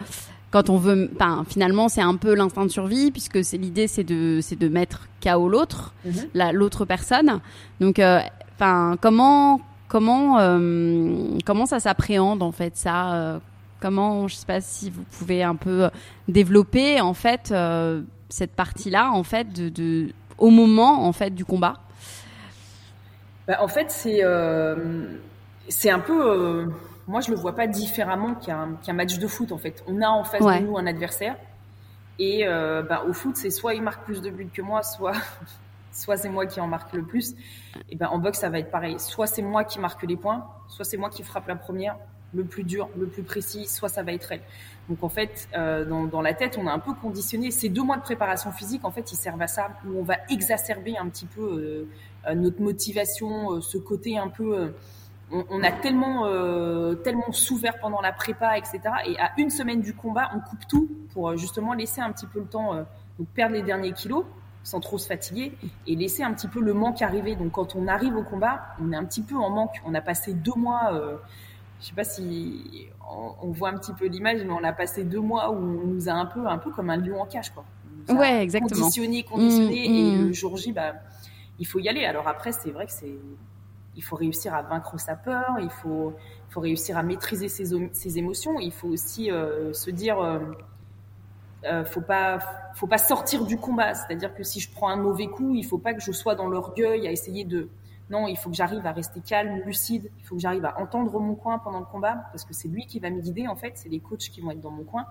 [0.52, 4.04] quand on veut enfin, finalement c'est un peu l'instinct de survie puisque c'est l'idée c'est
[4.04, 6.28] de c'est de mettre KO l'autre, mm-hmm.
[6.34, 7.40] la l'autre personne.
[7.80, 8.02] Donc
[8.56, 10.36] enfin comment comment
[11.46, 13.40] comment ça s'appréhende en fait ça
[13.82, 15.90] Comment, je sais pas si vous pouvez un peu euh,
[16.28, 21.74] développer en fait euh, cette partie-là en fait de, au moment en fait du combat?
[23.52, 25.08] Bah, en fait, c'est euh,
[25.68, 26.72] c'est un peu
[27.06, 29.84] moi je le vois pas différemment qu'un match de foot en fait.
[29.88, 31.36] On a en face de nous un adversaire
[32.18, 35.18] et bah, au foot c'est soit il marque plus de buts que moi, soit
[35.92, 37.36] soit c'est moi qui en marque le plus.
[37.90, 38.98] Et ben en boxe ça va être pareil.
[39.02, 41.98] Soit c'est moi qui marque les points, soit c'est moi qui frappe la première,
[42.34, 44.42] le plus dur, le plus précis, soit ça va être elle.
[44.90, 47.52] Donc en fait, euh, dans, dans, la tête, on a un peu conditionné.
[47.52, 50.18] Ces deux mois de préparation physique, en fait, ils servent à ça, où on va
[50.30, 51.88] exacerber un petit peu euh,
[52.28, 54.58] euh notre motivation, euh, ce côté un peu.
[54.58, 54.70] Euh,
[55.50, 56.26] on, a tellement,
[57.06, 58.82] tellement souffert pendant la prépa, etc.
[59.08, 62.40] Et à une semaine du combat, on coupe tout pour justement laisser un petit peu
[62.40, 62.76] le temps,
[63.18, 64.26] donc perdre les derniers kilos
[64.64, 65.54] sans trop se fatiguer
[65.88, 67.38] et laisser un petit peu le manque arriver.
[67.38, 69.76] Donc quand on arrive au combat, on est un petit peu en manque.
[69.86, 70.92] On a passé deux mois
[71.82, 72.88] je sais pas si
[73.42, 76.08] on, voit un petit peu l'image, mais on a passé deux mois où on nous
[76.10, 77.66] a un peu, un peu comme un lion en cage, quoi.
[78.10, 78.80] ouais, exactement.
[78.82, 80.28] Conditionné, conditionné, mmh, et mmh.
[80.28, 80.94] le jour J, bah,
[81.60, 82.06] il faut y aller.
[82.06, 83.18] Alors après, c'est vrai que c'est,
[83.96, 86.14] il faut réussir à vaincre sa peur, il faut,
[86.50, 90.40] faut réussir à maîtriser ses, ses émotions, il faut aussi euh, se dire, euh,
[91.66, 92.40] euh, faut pas,
[92.76, 93.96] faut pas sortir du combat.
[93.96, 96.48] C'est-à-dire que si je prends un mauvais coup, il faut pas que je sois dans
[96.48, 97.70] l'orgueil à essayer de
[98.12, 100.12] non, il faut que j'arrive à rester calme, lucide.
[100.20, 102.86] Il faut que j'arrive à entendre mon coin pendant le combat parce que c'est lui
[102.86, 103.72] qui va me guider en fait.
[103.76, 105.06] C'est les coachs qui vont être dans mon coin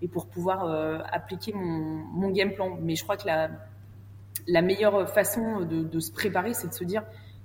[0.00, 2.78] et pour pouvoir euh, appliquer mon, game plan.
[2.80, 3.50] Mais je crois que la,
[4.46, 7.02] la meilleure façon de, se préparer, c'est de se dire,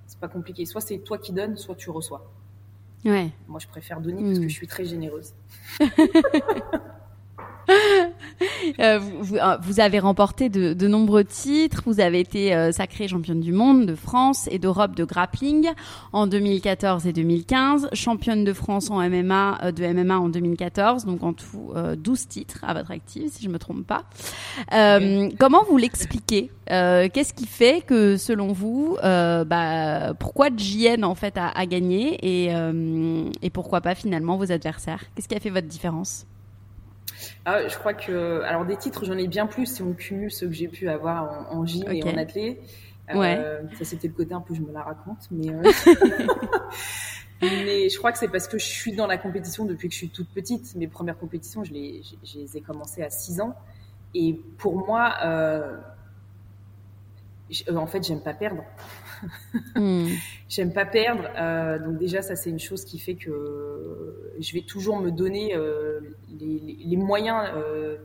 [0.08, 0.66] c'est pas compliqué.
[0.66, 2.32] Soit c'est toi qui donnes, soit tu reçois.
[3.04, 3.30] Ouais.
[3.50, 5.34] Moi, je préfère donner parce que je suis très généreuse.
[8.80, 11.84] Euh, vous, euh, vous, avez remporté de, de, nombreux titres.
[11.86, 15.69] Vous avez été euh, sacrée championne du monde, de France et d'Europe de grappling
[16.12, 17.89] en 2014 et 2015.
[17.93, 21.06] Championne de France en MMA, de MMA en 2014.
[21.06, 24.04] Donc en tout 12 titres à votre actif, si je me trompe pas.
[25.39, 31.49] Comment vous l'expliquez Qu'est-ce qui fait que, selon vous, bah, pourquoi JN en fait a,
[31.49, 32.54] a gagné et,
[33.41, 35.04] et pourquoi pas finalement vos adversaires?
[35.15, 36.26] Qu'est-ce qui a fait votre différence?
[37.45, 40.47] Ah, je crois que, alors des titres, j'en ai bien plus si on cumule ceux
[40.47, 42.62] que j'ai pu avoir en, en gym et en athlé.
[43.13, 45.49] Euh, ça, c'était le côté un peu, je me la raconte, mais.
[45.49, 45.62] Euh...
[47.41, 49.99] mais je crois que c'est parce que je suis dans la compétition depuis que je
[49.99, 50.73] suis toute petite.
[50.75, 53.56] Mes premières compétitions, je les, je les ai commencées à 6 ans.
[54.15, 55.77] Et pour moi, euh,
[57.75, 58.63] en fait, j'aime pas perdre.
[59.76, 60.08] Hmm.
[60.50, 61.30] J'aime pas perdre.
[61.38, 65.56] Euh, donc déjà, ça c'est une chose qui fait que je vais toujours me donner
[65.56, 66.00] euh,
[66.40, 67.98] les, moyens euh,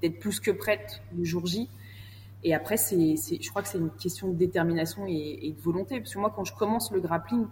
[0.00, 1.68] d'être plus que prête le jour J.
[2.44, 5.98] Et après, c'est, je crois que c'est une question de détermination et, et, de volonté.
[5.98, 7.46] Parce que moi, quand je commence le grappling,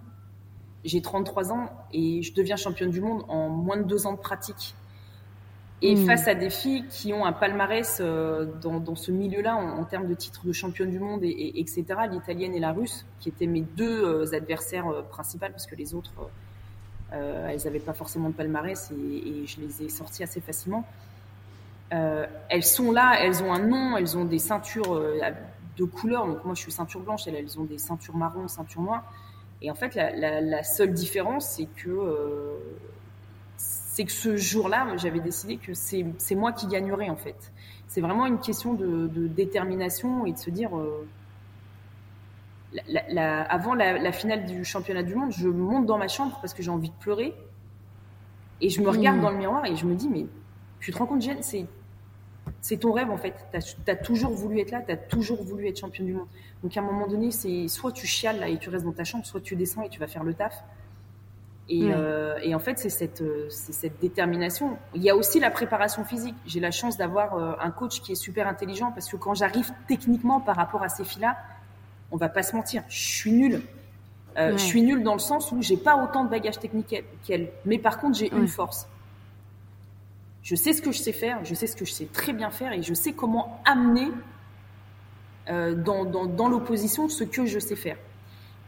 [0.84, 4.18] j'ai 33 ans et je deviens championne du monde en moins de deux ans de
[4.18, 4.74] pratique.
[5.82, 6.06] Et hmm.
[6.06, 9.84] face à des filles qui ont un palmarès euh, dans, dans, ce milieu-là en, en,
[9.84, 13.28] termes de titres de championne du monde, et, et etc., l'italienne et la russe, qui
[13.28, 16.12] étaient mes deux euh, adversaires euh, principales, parce que les autres,
[17.12, 20.84] elles n'avaient pas forcément de palmarès, et, et, je les ai sorties assez facilement.
[21.90, 25.00] elles sont là, elles ont un nom, elles ont des ceintures
[25.76, 26.26] de couleur.
[26.26, 29.04] Donc moi, je suis ceinture blanche, elles, elles ont des ceintures marron, ceinture noire.
[29.62, 31.90] Et en fait, la, la, la seule différence, c'est que
[33.96, 37.50] c'est que ce jour-là, j'avais décidé que c'est moi qui gagnerais en fait.
[37.88, 41.08] C'est vraiment une question de, détermination et de se dire, euh,
[43.48, 46.70] avant la, finale du championnat du monde, je monte dans ma chambre parce que j'ai
[46.70, 47.34] envie de pleurer
[48.60, 49.22] et je me regarde mmh.
[49.22, 50.26] dans le miroir et je me dis, mais
[50.78, 53.46] tu te rends compte, Jen, c'est ton rêve en fait.
[53.50, 56.28] Tu as, toujours voulu être là, tu as toujours voulu être champion du monde.
[56.62, 59.04] Donc à un moment donné, c'est soit tu chiales là et tu restes dans ta
[59.04, 60.62] chambre, soit tu descends et tu vas faire le taf.
[61.68, 64.78] Et, euh, et, en fait, c'est cette, euh, cette détermination.
[64.94, 66.36] Il y a aussi la préparation physique.
[66.46, 69.72] J'ai la chance d'avoir euh, un coach qui est super intelligent parce que quand j'arrive
[69.88, 71.36] techniquement par rapport à ces filles-là,
[72.12, 73.62] on va pas se mentir, je suis nulle.
[74.38, 77.48] Euh, Je suis nulle dans le sens où j'ai pas autant de bagages techniques qu'elle,
[77.64, 78.86] mais par contre j'ai une force.
[80.42, 82.50] Je sais ce que je sais faire, je sais ce que je sais très bien
[82.50, 84.08] faire et je sais comment amener
[85.48, 87.96] euh, dans, dans, dans l'opposition ce que je sais faire.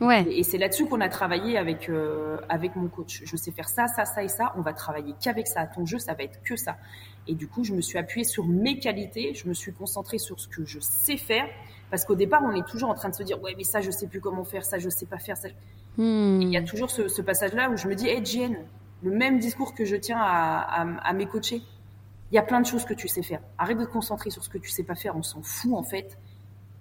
[0.00, 0.24] Ouais.
[0.30, 3.22] Et, c'est là-dessus qu'on a travaillé avec euh, avec mon coach.
[3.24, 4.52] Je sais faire ça, ça, ça et ça.
[4.56, 5.66] On va travailler qu'avec ça.
[5.66, 6.76] Ton jeu, ça va être que ça.
[7.26, 9.34] Et du coup, je me suis appuyée sur mes qualités.
[9.34, 11.46] Je me suis concentrée sur ce que je sais faire.
[11.90, 13.90] Parce qu'au départ, on est toujours en train de se dire, ouais, mais ça, je
[13.90, 15.36] sais plus comment faire, ça, je sais pas faire.
[15.36, 15.48] Ça.
[15.96, 16.40] Hmm.
[16.42, 18.56] Il y a toujours ce, ce passage-là où je me dis, hey, Jen,
[19.02, 21.62] le même discours que je tiens à, à, à mes coachés.
[22.30, 23.40] Il y a plein de choses que tu sais faire.
[23.56, 25.16] Arrête de te concentrer sur ce que tu sais pas faire.
[25.16, 26.18] On s'en fout, en fait.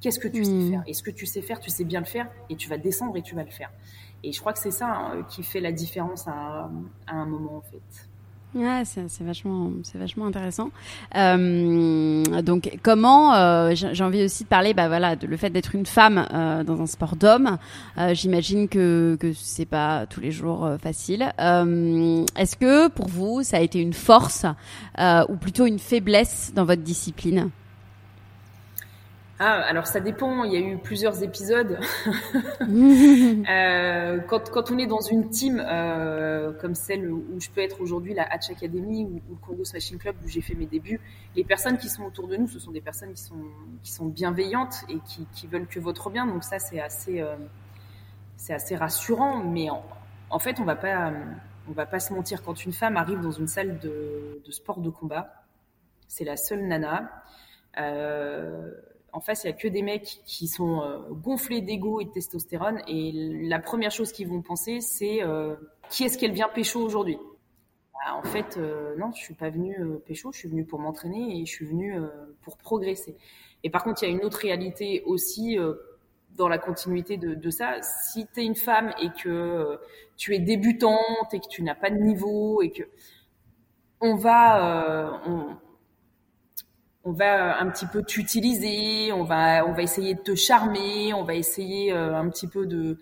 [0.02, 0.70] Qu'est-ce que tu sais Hmm.
[0.72, 0.84] faire?
[0.88, 3.18] Et ce que tu sais faire, tu sais bien le faire et tu vas descendre
[3.18, 3.72] et tu vas le faire.
[4.24, 6.70] Et je crois que c'est ça hein, qui fait la différence à,
[7.08, 8.08] à un moment en fait.
[8.56, 10.70] Ouais, c'est vachement, c'est vachement intéressant.
[11.16, 15.76] Euh, donc, comment euh, j'ai envie aussi de parler, bah voilà, de le fait d'être
[15.76, 17.58] une femme euh, dans un sport d'homme.
[17.98, 21.32] Euh, J'imagine que que c'est pas tous les jours euh, facile.
[21.40, 24.46] Euh, Est-ce que pour vous, ça a été une force
[24.98, 27.50] euh, ou plutôt une faiblesse dans votre discipline?
[29.40, 30.44] Ah, alors ça dépend.
[30.44, 31.80] Il y a eu plusieurs épisodes.
[33.50, 37.80] Euh, quand, quand on est dans une team euh, comme celle où je peux être
[37.82, 41.00] aujourd'hui, la Hatch Academy ou, ou le Congo Smashing Club où j'ai fait mes débuts,
[41.36, 43.46] les personnes qui sont autour de nous, ce sont des personnes qui sont,
[43.84, 46.26] qui sont bienveillantes et qui, qui veulent que votre bien.
[46.26, 47.36] Donc ça, c'est assez, euh,
[48.36, 49.44] c'est assez rassurant.
[49.44, 49.84] Mais en,
[50.30, 51.14] en fait, on va pas,
[51.70, 52.44] on va pas se mentir.
[52.44, 55.46] Quand une femme arrive dans une salle de, de sport de combat,
[56.08, 57.10] c'est la seule nana.
[57.80, 58.72] Euh,
[59.18, 62.12] en face, il y a que des mecs qui sont euh, gonflés d'ego et de
[62.12, 62.84] testostérone.
[62.88, 63.12] Et
[63.48, 65.56] la première chose qu'ils vont penser, c'est euh,
[65.90, 67.18] qui est-ce qu'elle vient pécho aujourd'hui?
[67.94, 70.32] Bah, En fait, euh, non, je suis pas venue euh, pécho.
[70.32, 72.00] Je suis venue pour m'entraîner et je suis venue
[72.44, 73.18] pour progresser.
[73.64, 75.58] Et par contre, il y a une autre réalité aussi
[76.36, 77.82] dans la continuité de, ça.
[77.82, 79.80] Si tu es une femme et que
[80.16, 82.84] tu es débutante et que tu n'as pas de niveau et que
[84.00, 85.24] on va,
[87.08, 91.24] on va un petit peu t'utiliser, on va, on va essayer de te charmer, on
[91.24, 92.98] va essayer euh, un petit peu de,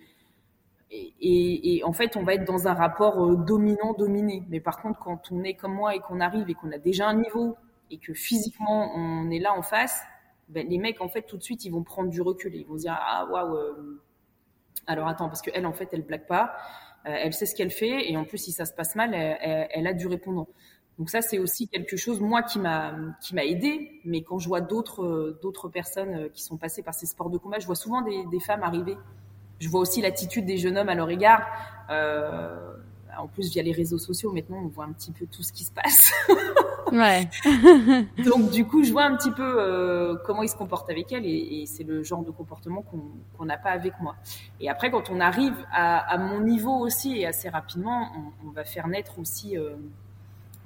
[0.92, 4.44] et, en fait, on va être dans un rapport euh, dominant-dominé.
[4.50, 7.08] Mais par contre, quand on est comme moi et qu'on arrive et qu'on a déjà
[7.08, 7.58] un niveau
[7.92, 10.02] et que physiquement on est là en face,
[10.50, 12.78] ben, les mecs en fait tout de suite ils vont prendre du recul ils vont
[12.78, 13.56] se dire ah waouh.
[13.56, 14.02] euh,
[14.88, 16.56] alors attends parce que elle en fait elle blague pas,
[17.08, 19.38] euh, elle sait ce qu'elle fait et en plus si ça se passe mal, elle,
[19.42, 20.48] elle, elle a du répondant.
[20.98, 24.00] Donc ça, c'est aussi quelque chose, moi, qui m'a qui m'a aidé.
[24.06, 27.30] Mais quand je vois d'autres euh, d'autres personnes euh, qui sont passées par ces sports
[27.30, 28.98] de combat, je vois souvent des, des femmes arriver.
[29.60, 31.46] Je vois aussi l'attitude des jeunes hommes à leur égard.
[31.90, 32.74] Euh,
[33.18, 35.64] en plus, via les réseaux sociaux, maintenant, on voit un petit peu tout ce qui
[35.64, 36.12] se passe.
[36.92, 37.28] Ouais.
[38.24, 41.26] Donc, du coup, je vois un petit peu euh, comment ils se comportent avec elles,
[41.26, 43.02] et, et c'est le genre de comportement qu'on
[43.36, 44.16] qu'on n'a pas avec moi.
[44.60, 48.12] Et après, quand on arrive à, à mon niveau aussi, et assez rapidement,
[48.44, 49.76] on, on va faire naître aussi euh,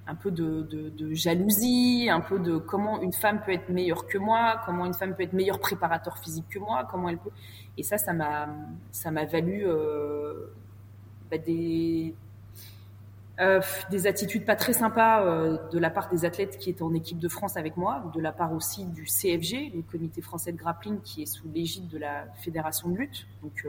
[0.09, 4.07] un peu de, de, de, jalousie, un peu de comment une femme peut être meilleure
[4.07, 7.29] que moi, comment une femme peut être meilleur préparateur physique que moi, comment elle peut.
[7.77, 8.49] Et ça, ça m'a,
[8.91, 10.47] ça m'a valu euh,
[11.29, 12.15] bah, des
[13.39, 16.93] euh, des attitudes pas très sympas euh, de la part des athlètes qui étaient en
[16.93, 20.57] équipe de France avec moi, de la part aussi du CFG, le Comité français de
[20.57, 23.65] grappling, qui est sous l'égide de la Fédération de lutte, donc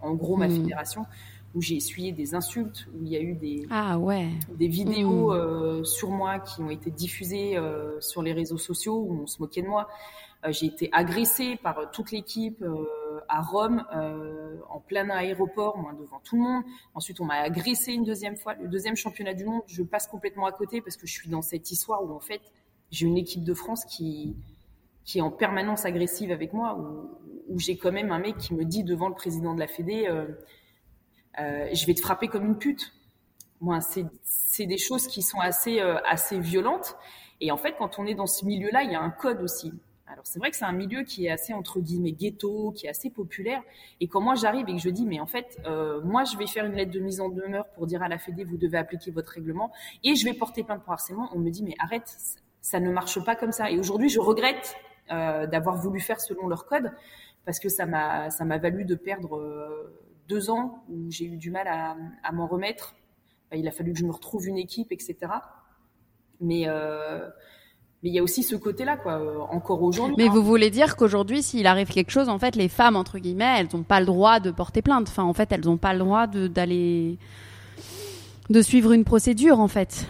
[0.00, 0.52] en gros ma Mmh.
[0.52, 1.06] fédération,
[1.54, 4.28] où j'ai essuyé des insultes, où il y a eu des, Ah ouais.
[4.54, 5.36] des vidéos Mmh.
[5.36, 9.40] euh, sur moi qui ont été diffusées euh, sur les réseaux sociaux où on se
[9.40, 9.88] moquait de moi.
[10.44, 12.64] Euh, j'ai été agressée par toute l'équipe
[13.28, 13.84] à Rome,
[14.70, 16.62] en plein aéroport, moi devant tout le monde.
[16.94, 18.54] Ensuite, on m'a agressée une deuxième fois.
[18.54, 21.42] Le deuxième championnat du monde, je passe complètement à côté parce que je suis dans
[21.42, 22.40] cette histoire où en fait,
[22.90, 24.36] j'ai une équipe de France qui
[25.04, 28.52] qui est en permanence agressive avec moi, où, où j'ai quand même un mec qui
[28.54, 30.06] me dit devant le président de la Fédé,
[31.38, 32.92] je vais te frapper comme une pute.
[33.60, 34.04] Moi, c'est
[34.58, 36.96] c'est des choses qui sont assez euh, assez violentes.
[37.40, 39.72] Et en fait, quand on est dans ce milieu-là, il y a un code aussi.
[40.10, 42.88] Alors c'est vrai que c'est un milieu qui est assez entre guillemets ghetto, qui est
[42.88, 43.62] assez populaire.
[44.00, 46.46] Et quand moi j'arrive et que je dis mais en fait euh, moi je vais
[46.46, 49.10] faire une lettre de mise en demeure pour dire à la Fédé vous devez appliquer
[49.10, 49.70] votre règlement
[50.02, 52.16] et je vais porter plainte pour harcèlement, on me dit mais arrête,
[52.62, 53.70] ça ne marche pas comme ça.
[53.70, 54.76] Et aujourd'hui je regrette
[55.12, 56.90] euh, d'avoir voulu faire selon leur code
[57.44, 61.36] parce que ça m'a ça m'a valu de perdre euh, deux ans où j'ai eu
[61.36, 62.94] du mal à, à m'en remettre.
[63.54, 65.16] Il a fallu que je me retrouve une équipe, etc.
[66.40, 67.26] Mais euh,
[68.02, 69.14] mais il y a aussi ce côté-là, quoi.
[69.20, 70.14] euh, Encore aujourd'hui.
[70.18, 70.32] Mais hein.
[70.32, 73.68] vous voulez dire qu'aujourd'hui, s'il arrive quelque chose, en fait, les femmes, entre guillemets, elles
[73.74, 75.08] n'ont pas le droit de porter plainte.
[75.08, 77.18] Enfin, en fait, elles n'ont pas le droit de- d'aller.
[78.50, 80.06] de suivre une procédure, en fait.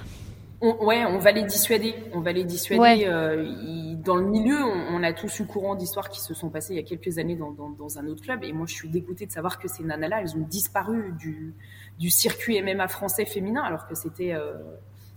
[0.60, 1.94] On, ouais, on va les dissuader.
[2.12, 3.04] On va les dissuader.
[3.06, 6.76] Euh, dans le milieu, on, a tous eu courant d'histoires qui se sont passées il
[6.76, 8.42] y a quelques années dans, dans, dans, un autre club.
[8.42, 11.54] Et moi, je suis dégoûtée de savoir que ces nanas-là, elles ont disparu du,
[11.98, 14.54] du circuit MMA français féminin, alors que c'était, euh,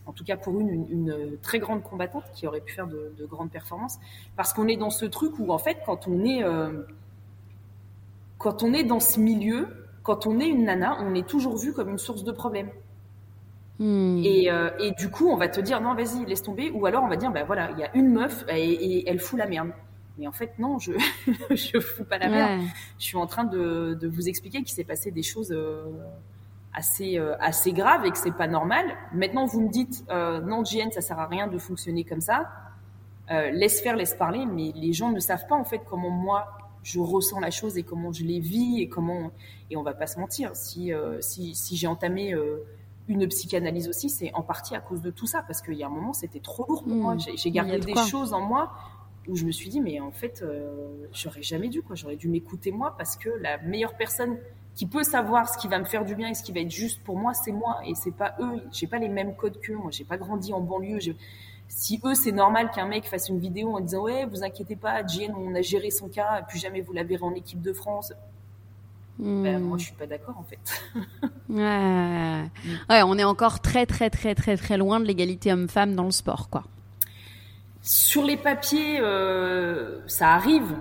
[0.05, 3.13] en tout cas pour une, une, une, très grande combattante qui aurait pu faire de,
[3.17, 3.97] de grandes performances.
[4.35, 6.83] Parce qu'on est dans ce truc où, en fait, quand on est, euh,
[8.37, 9.69] quand on est dans ce milieu,
[10.03, 12.69] quand on est une nana, on est toujours vu comme une source de problème.
[13.81, 14.21] Hmm.
[14.23, 16.69] Et, euh, et, du coup, on va te dire non, vas-y, laisse tomber.
[16.69, 19.39] Ou alors on va dire, ben voilà, il y a une meuf et, elle fout
[19.39, 19.71] la merde.
[20.19, 20.91] Mais en fait, non, je
[21.49, 22.61] je fous pas la merde.
[22.99, 25.81] Je suis en train de, de vous expliquer qu'il s'est passé des choses euh,
[26.75, 28.85] assez euh, assez graves et que c'est pas normal.
[29.15, 32.51] Maintenant, vous me dites non, JN, ça sert à rien de fonctionner comme ça.
[33.29, 34.45] laisse faire, laisse parler.
[34.45, 36.49] Mais les gens ne savent pas en fait comment moi
[36.83, 39.31] je ressens la chose et comment je les vis et comment
[39.71, 40.55] et on va pas se mentir.
[40.55, 42.35] Si si, si j'ai entamé
[43.07, 45.87] une psychanalyse aussi, c'est en partie à cause de tout ça, parce qu'il y a
[45.87, 47.15] un moment, c'était trop lourd pour moi.
[47.15, 47.19] Hmm.
[47.35, 48.71] J'ai gardé des choses en moi
[49.27, 51.95] où je me suis dit, mais en fait, euh, j'aurais jamais dû, quoi.
[51.95, 54.37] J'aurais dû m'écouter moi, parce que la meilleure personne
[54.73, 56.71] qui peut savoir ce qui va me faire du bien et ce qui va être
[56.71, 58.61] juste pour moi, c'est moi, et c'est pas eux.
[58.71, 59.75] J'ai pas les mêmes codes qu'eux.
[59.75, 60.99] Moi, j'ai pas grandi en banlieue.
[61.67, 65.05] Si eux, c'est normal qu'un mec fasse une vidéo en disant, ouais, vous inquiétez pas,
[65.05, 68.13] Jane, on a géré son cas, plus jamais vous la verrez en équipe de France.
[69.21, 70.59] Ben, moi, je suis pas d'accord en fait.
[71.49, 72.43] ouais.
[72.89, 76.11] ouais, on est encore très très très très très loin de l'égalité homme-femme dans le
[76.11, 76.63] sport, quoi.
[77.83, 80.75] Sur les papiers, euh, ça arrive.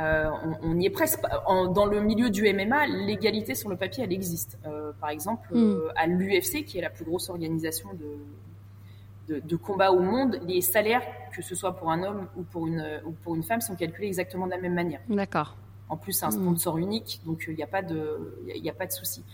[0.00, 0.28] Euh,
[0.62, 1.20] on, on, y est presque.
[1.46, 4.58] En, dans le milieu du MMA, l'égalité sur le papier, elle existe.
[4.66, 5.56] Euh, par exemple, mm.
[5.56, 10.40] euh, à l'UFC, qui est la plus grosse organisation de, de, de, combat au monde,
[10.46, 11.02] les salaires,
[11.34, 14.08] que ce soit pour un homme ou pour une, ou pour une femme, sont calculés
[14.08, 15.00] exactement de la même manière.
[15.08, 15.56] D'accord.
[15.88, 16.42] En plus, c'est un hmm.
[16.42, 19.24] sponsor unique, donc il euh, n'y a pas de, il y a, pas de souci.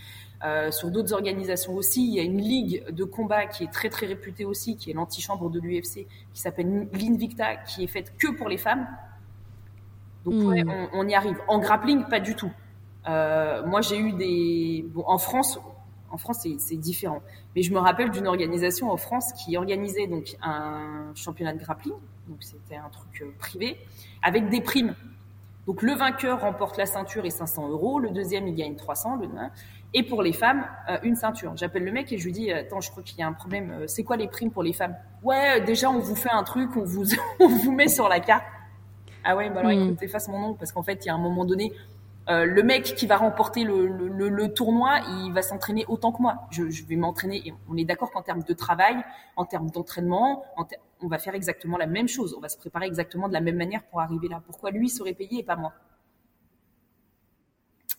[0.45, 3.89] Euh, sur d'autres organisations aussi, il y a une ligue de combat qui est très
[3.89, 8.29] très réputée aussi, qui est l'antichambre de l'UFC, qui s'appelle l'Invicta, qui est faite que
[8.29, 8.87] pour les femmes.
[10.25, 10.71] Donc ouais, hmm.
[10.71, 11.39] on, on, y arrive.
[11.49, 12.53] En grappling, pas du tout.
[13.09, 15.59] Euh, moi, j'ai eu des, bon, en France,
[16.11, 17.23] en France c'est différent.
[17.57, 21.95] Mais je me rappelle d'une organisation en France qui organisait donc un championnat de grappling,
[22.29, 23.79] donc c'était un truc privé,
[24.23, 24.95] avec des primes.
[25.67, 29.29] Donc le vainqueur remporte la ceinture et 500 euros, le deuxième il gagne 300, le
[29.95, 31.53] et pour les femmes euh, une ceinture.
[31.57, 33.71] J'appelle le mec et je lui dis attends je crois qu'il y a un problème,
[33.71, 34.97] euh, c'est quoi les primes pour les femmes?
[35.23, 37.07] Ouais déjà on vous fait un truc, on vous
[37.41, 38.45] on vous met sur la carte.
[39.25, 41.19] Ah ouais bah alors écoute efface mon nom parce qu'en fait il y a un
[41.19, 41.73] moment donné
[42.29, 46.23] euh, le mec qui va remporter le, le, le, tournoi, il va s'entraîner autant que
[46.23, 46.47] moi.
[46.51, 47.53] Je, je vais m'entraîner.
[47.69, 48.97] On est d'accord qu'en termes de travail,
[49.35, 50.45] en termes d'entraînement,
[51.03, 52.35] on va faire exactement la même chose.
[52.37, 54.43] On va se préparer exactement de la même manière pour arriver là.
[54.47, 55.73] Pourquoi lui serait payé et pas moi?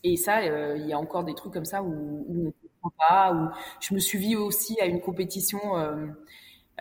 [0.03, 2.51] Et ça, euh, il y a encore des trucs comme ça où, où on ne
[2.81, 3.33] comprend pas.
[3.33, 3.49] Où
[3.79, 6.07] je me suis vue aussi à une compétition euh,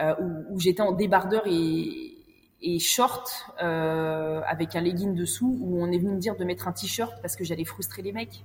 [0.01, 2.17] euh où, où j'étais en débardeur et
[2.65, 6.73] et short avec un legging dessous où on est venu me dire de mettre un
[6.73, 8.45] t-shirt parce que j'allais frustrer les mecs.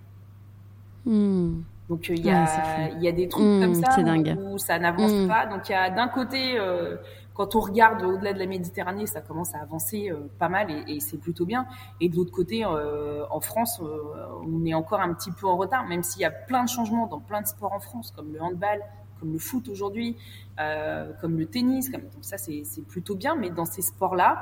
[1.06, 1.62] Hmm.
[1.88, 3.96] Donc il y, a, il y a des trucs hmm, comme ça
[4.38, 5.28] où, ça n'avance hmm.
[5.30, 5.46] pas.
[5.46, 6.98] Donc il y a d'un côté, euh,
[7.38, 11.00] quand on regarde au-delà de la Méditerranée, ça commence à avancer euh, pas mal et,
[11.00, 11.68] c'est plutôt bien.
[12.02, 15.88] Et de l'autre côté, euh, en France, on est encore un petit peu en retard,
[15.88, 18.42] même s'il y a plein de changements dans plein de sports en France, comme le
[18.42, 18.82] handball,
[19.20, 20.18] comme le foot aujourd'hui,
[20.60, 21.90] euh, comme le tennis.
[21.90, 23.36] Comme, donc ça, c'est plutôt bien.
[23.36, 24.40] Mais dans ces sports-là,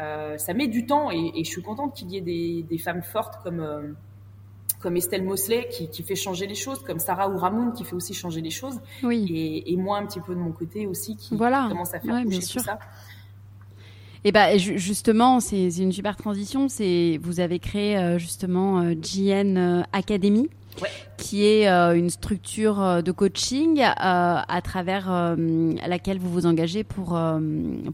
[0.00, 3.42] euh, ça met du temps et, je suis contente qu'il y ait des, femmes fortes
[3.42, 3.92] comme euh,
[4.80, 7.94] comme Estelle Mosley qui, qui, fait changer les choses, comme Sarah ou Ramoun qui fait
[7.94, 9.26] aussi changer les choses, oui.
[9.30, 11.66] et, et, moi un petit peu de mon côté aussi qui, voilà.
[11.68, 12.78] commence à faire ouais, bouger tout ça.
[14.22, 16.68] Et bah justement, c'est une super transition.
[16.68, 20.50] C'est vous avez créé euh, justement euh, GN Academy
[20.80, 20.88] ouais.
[21.16, 25.36] qui est euh, une structure euh, de coaching euh, à travers
[25.86, 27.18] laquelle vous vous engagez pour,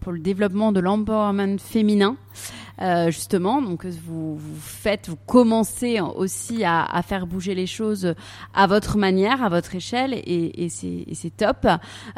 [0.00, 2.16] pour le développement de l'empowerment féminin.
[2.82, 3.62] Euh, justement.
[3.62, 8.14] Donc vous, vous, faites, vous commencez aussi à, à, faire bouger les choses
[8.54, 11.66] à votre manière, à votre échelle, et, et c'est top.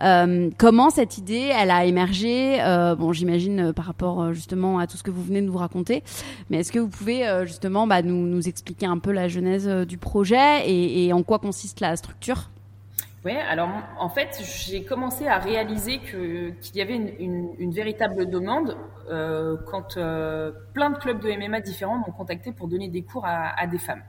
[0.03, 2.61] Euh, comment cette idée, elle a émergé?
[2.61, 6.03] Euh, Bon, j'imagine par rapport justement à tout ce que vous venez de nous raconter,
[6.51, 9.99] mais est-ce que vous pouvez justement bah, nous, nous expliquer un peu la genèse du
[9.99, 12.51] projet et, et en quoi consiste la structure?
[13.29, 13.69] Oui, alors
[13.99, 18.75] en fait, j'ai commencé à réaliser que qu'il y avait une, une, une véritable demande
[19.11, 23.27] euh, quand euh, plein de clubs de MMA différents m'ont contacté pour donner des cours
[23.27, 24.03] à, à des femmes.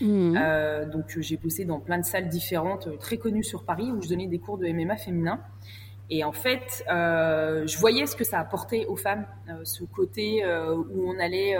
[0.00, 0.36] Mmh.
[0.36, 4.08] Euh, donc j'ai bossé dans plein de salles différentes, très connues sur Paris, où je
[4.08, 5.38] donnais des cours de MMA féminin.
[6.10, 9.24] Et en fait, je voyais ce que ça apportait aux femmes,
[9.62, 11.56] ce côté où on allait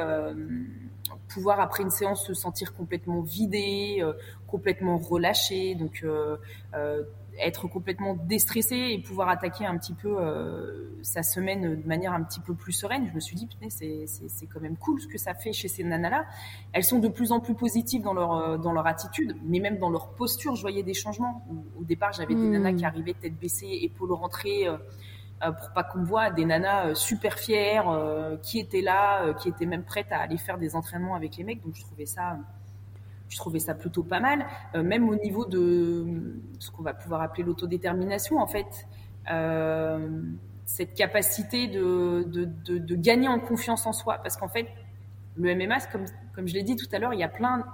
[1.32, 4.02] pouvoir après une séance se sentir complètement vidé,
[4.46, 5.74] complètement relâché.
[5.74, 6.36] Donc, euh,
[6.74, 7.02] euh,
[7.40, 12.22] être complètement déstressé et pouvoir attaquer un petit peu euh, sa semaine de manière un
[12.22, 13.06] petit peu plus sereine.
[13.08, 15.68] Je me suis dit, c'est, c'est, c'est quand même cool ce que ça fait chez
[15.68, 16.26] ces nanas-là.
[16.72, 19.78] Elles sont de plus en plus positives dans leur, euh, dans leur attitude, mais même
[19.78, 21.46] dans leur posture, je voyais des changements.
[21.78, 22.52] Au, départ, j'avais des hmm.
[22.52, 24.78] nanas qui arrivaient tête baissée, épaules rentrées, euh, euh,
[25.50, 27.86] pour pas qu'on voit, des nanas super fières,
[28.42, 31.62] qui étaient là, qui étaient même prêtes à aller faire des entraînements avec les mecs.
[31.64, 32.38] Donc je trouvais ça
[33.32, 37.22] je trouvais ça plutôt pas mal, euh, même au niveau de ce qu'on va pouvoir
[37.22, 38.86] appeler l'autodétermination, en fait.
[39.30, 40.20] Euh,
[40.66, 44.18] cette capacité de, de, de, gagner en confiance en soi.
[44.22, 44.68] Parce qu'en fait,
[45.36, 47.64] le MMA, comme, comme je l'ai dit tout à l'heure, il y a plein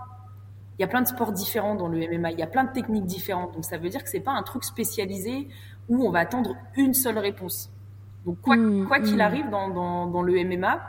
[0.78, 2.72] il y a plein de sports différents dans le MMA, il y a plein de
[2.72, 3.52] techniques différentes.
[3.52, 5.48] Donc ça veut dire que c'est pas un truc spécialisé
[5.88, 7.70] où on va attendre une seule réponse.
[8.26, 9.20] Donc quoi mmh, quoi qu'il mmh.
[9.20, 10.80] arrive dans, dans, dans, le MMA,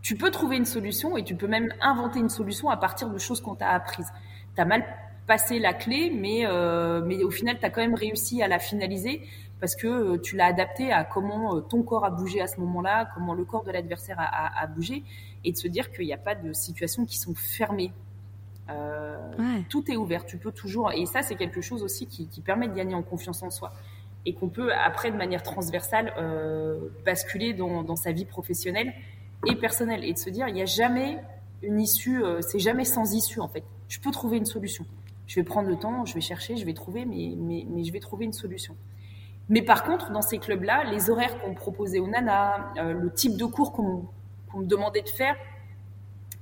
[0.00, 3.18] tu peux trouver une solution et tu peux même inventer une solution à partir de
[3.18, 4.12] choses qu'on t'a apprises.
[4.54, 4.84] Tu as mal
[5.26, 8.58] passé la clé, mais, euh, mais au final, tu as quand même réussi à la
[8.58, 9.22] finaliser
[9.60, 12.58] parce que euh, tu l'as adapté à comment euh, ton corps a bougé à ce
[12.60, 15.04] moment-là, comment le corps de l'adversaire a, a, bougé,
[15.44, 17.92] et de se dire qu'il n'y a pas de situations qui sont fermées.
[19.68, 22.68] Tout est ouvert, tu peux toujours, et ça c'est quelque chose aussi qui, qui, permet
[22.68, 23.74] de gagner en confiance en soi,
[24.24, 28.92] et qu'on peut après de manière transversale euh, basculer dans, dans sa vie professionnelle
[29.46, 31.18] et personnel et de se dire il n'y a jamais
[31.62, 33.64] une issue, euh, c'est jamais sans issue en fait.
[33.88, 34.84] Je peux trouver une solution.
[35.26, 37.92] Je vais prendre le temps, je vais chercher, je vais trouver, mais, mais, mais je
[37.92, 38.76] vais trouver une solution.
[39.48, 43.36] Mais par contre, dans ces clubs-là, les horaires qu'on proposait aux nanas, euh, le type
[43.36, 44.08] de cours qu'on
[44.54, 45.36] me demandait de faire,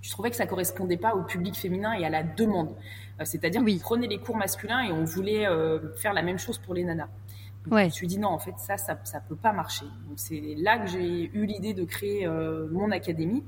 [0.00, 2.74] je trouvais que ça correspondait pas au public féminin et à la demande.
[3.22, 3.78] C'est-à-dire oui.
[3.78, 5.44] qu'on prenait les cours masculins et on voulait
[5.96, 7.08] faire la même chose pour les nanas.
[7.70, 7.82] Ouais.
[7.82, 9.84] Je me suis dit non, en fait, ça, ça, ça peut pas marcher.
[10.08, 13.44] Donc c'est là que j'ai eu l'idée de créer euh, mon académie,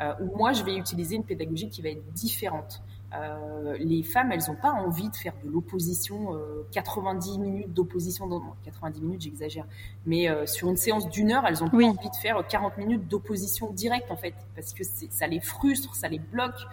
[0.00, 2.82] euh, où moi je vais utiliser une pédagogie qui va être différente.
[3.14, 6.34] Euh, les femmes, elles n'ont pas envie de faire de l'opposition,
[6.70, 8.26] 90 minutes d'opposition,
[8.64, 9.66] 90 minutes, j'exagère,
[10.06, 13.70] mais sur une séance d'une heure, elles ont pas envie de faire 40 minutes d'opposition
[13.70, 16.66] directe en fait, parce que ça les frustre, ça les bloque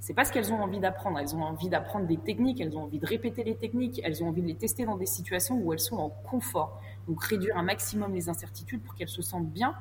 [0.00, 1.18] c'est pas ce qu'elles ont envie d'apprendre.
[1.18, 4.28] Elles ont envie d'apprendre des techniques, elles ont envie de répéter les techniques, elles ont
[4.28, 6.80] envie de les tester dans des situations où elles sont en confort.
[7.06, 9.74] Donc réduire un maximum les incertitudes pour qu'elles se sentent bien.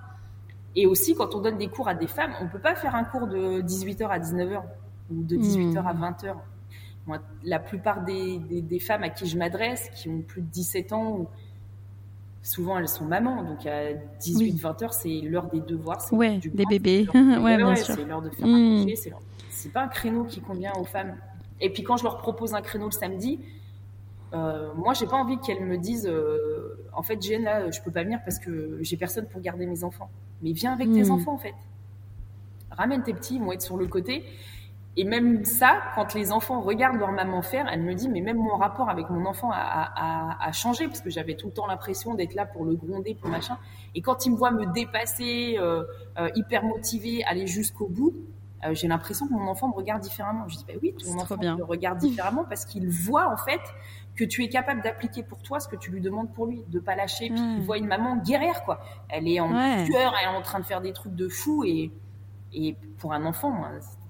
[0.76, 3.06] Et aussi, quand on donne des cours à des femmes, on peut pas faire un
[3.06, 4.62] cours de 18h à 19h
[5.10, 6.34] ou de 18h à 20h.
[6.34, 6.40] Hmm.
[7.08, 11.30] Moi, la plupart des, femmes à qui je m'adresse, qui ont plus de 17 ans,
[12.42, 16.02] souvent elles sont mamans, donc à 18-20 h c'est l'heure des devoirs.
[16.12, 17.08] Ouais, des bébés.
[17.14, 17.96] ouais, bien sûr.
[17.96, 19.14] C'est l'heure de faire un café, c'est
[19.50, 21.18] c'est pas un créneau qui convient aux femmes.
[21.60, 23.40] Et puis quand je leur propose un créneau le samedi,
[24.34, 27.92] euh, moi j'ai pas envie qu'elles me disent euh, en fait Jeanne là je peux
[27.92, 30.10] pas venir parce que j'ai personne pour garder mes enfants.
[30.42, 31.12] Mais viens avec tes hmm.
[31.12, 31.56] enfants en fait.
[32.72, 34.24] Ramène tes petits, ils vont être sur le côté.
[35.00, 38.36] Et même ça, quand les enfants regardent leur maman faire, elle me dit, mais même
[38.36, 42.36] mon rapport avec mon enfant a, changé, parce que j'avais tout le temps l'impression d'être
[42.36, 43.58] là pour le gronder, pour machin.
[43.96, 45.86] Et quand il me voit me dépasser, euh,
[46.18, 48.14] euh hyper motivé, aller jusqu'au bout,
[48.66, 50.50] euh, j'ai l'impression que mon enfant me regarde différemment.
[50.50, 53.62] Je dis, bah oui, ton enfant me regarde différemment parce qu'il voit en fait
[54.18, 56.80] que tu es capable d'appliquer pour toi ce que tu lui demandes pour lui, de
[56.82, 57.30] pas lâcher.
[57.30, 58.82] Puis il voit une maman guerrière quoi.
[59.08, 59.86] Elle est en ouais.
[59.86, 61.90] elle est en train de faire des trucs de fou et
[62.52, 63.64] et pour un enfant,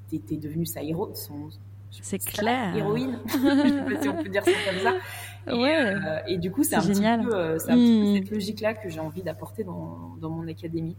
[0.09, 1.49] t'es es devenu sa héros, son,
[1.91, 2.75] c'est clair.
[2.75, 4.93] Héroïne, je sais pas si on peut dire ça comme ça.
[5.47, 5.75] Et, ouais.
[5.75, 7.21] Euh, et du coup, c'est un, génial.
[7.21, 8.15] Petit peu, euh, un petit peu hmm.
[8.15, 10.95] cette logique-là que j'ai envie d'apporter dans, dans mon académie.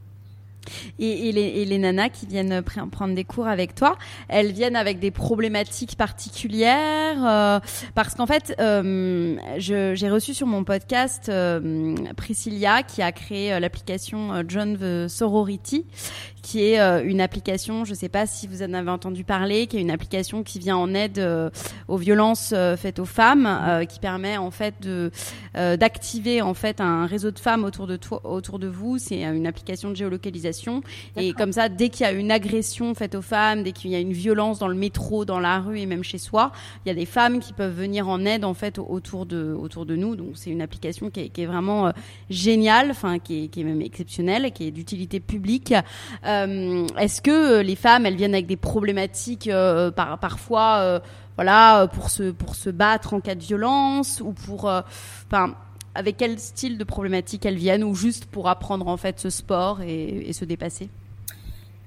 [0.99, 3.97] Et, les, et, les, nanas qui viennent prendre des cours avec toi,
[4.29, 7.61] elles viennent avec des problématiques particulières euh,
[7.95, 14.45] parce qu'en fait, euh, j'ai reçu sur mon podcast euh, Priscilla qui a créé l'application
[14.47, 15.87] John the Sorority,
[16.43, 19.77] qui est une application, je ne sais pas si vous en avez entendu parler, qui
[19.77, 21.25] est une application qui vient en aide
[21.89, 25.11] aux violences faites aux femmes, qui permet en fait de
[25.55, 28.99] d'activer en fait un réseau de femmes autour de toi, autour de vous.
[28.99, 30.83] C'est une application de géolocalisation
[31.17, 33.95] et comme ça, dès qu'il y a une agression faite aux femmes, dès qu'il y
[33.95, 36.53] a une violence dans le métro, dans la rue et même chez soi,
[36.85, 39.87] il y a des femmes qui peuvent venir en aide en fait autour de autour
[39.87, 40.17] de nous.
[40.17, 41.93] Donc c'est une application qui est, qui est vraiment euh,
[42.29, 45.75] géniale, enfin qui est, qui est même exceptionnelle, qui est d'utilité publique.
[46.31, 51.01] Euh, Est-ce que euh, les femmes, elles viennent avec des problématiques euh, par, parfois,
[51.37, 55.55] voilà, pour se pour se battre en cas de violence ou pour, enfin
[55.95, 59.81] avec quel style de problématiques elles viennent ou juste pour apprendre en fait ce sport
[59.83, 60.89] et, se dépasser?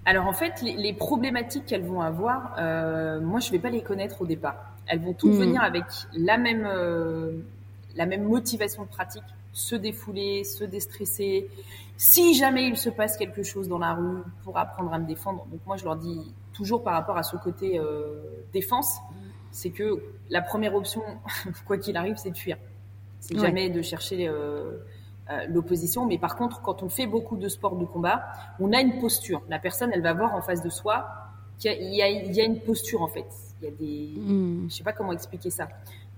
[0.06, 4.22] Alors en fait, les, problématiques qu'elles vont avoir, euh, moi je vais pas les connaître
[4.22, 4.76] au départ.
[4.86, 5.40] Elles vont toutes hmm.
[5.40, 7.32] venir avec la même euh,
[7.96, 11.50] la même motivation de pratique, se défouler, se déstresser.
[11.98, 15.46] Si jamais il se passe quelque chose dans la rue, pour apprendre à me défendre.
[15.52, 18.22] Donc moi je leur dis toujours par rapport à ce côté euh,
[18.52, 18.98] défense,
[19.52, 21.02] c'est que la première option,
[21.66, 22.58] quoi qu'il arrive, c'est de fuir
[23.20, 24.78] C'est jamais de chercher euh,
[25.30, 26.06] euh, l'opposition.
[26.06, 28.24] Mais par contre, quand on fait beaucoup de sport de combat,
[28.60, 29.42] on a une posture.
[29.50, 31.08] La personne, elle va voir en face de soi
[31.60, 33.28] qu'il y, y, a une posture en fait.
[33.62, 34.70] Il y a des, mm.
[34.70, 35.68] je sais pas comment expliquer ça.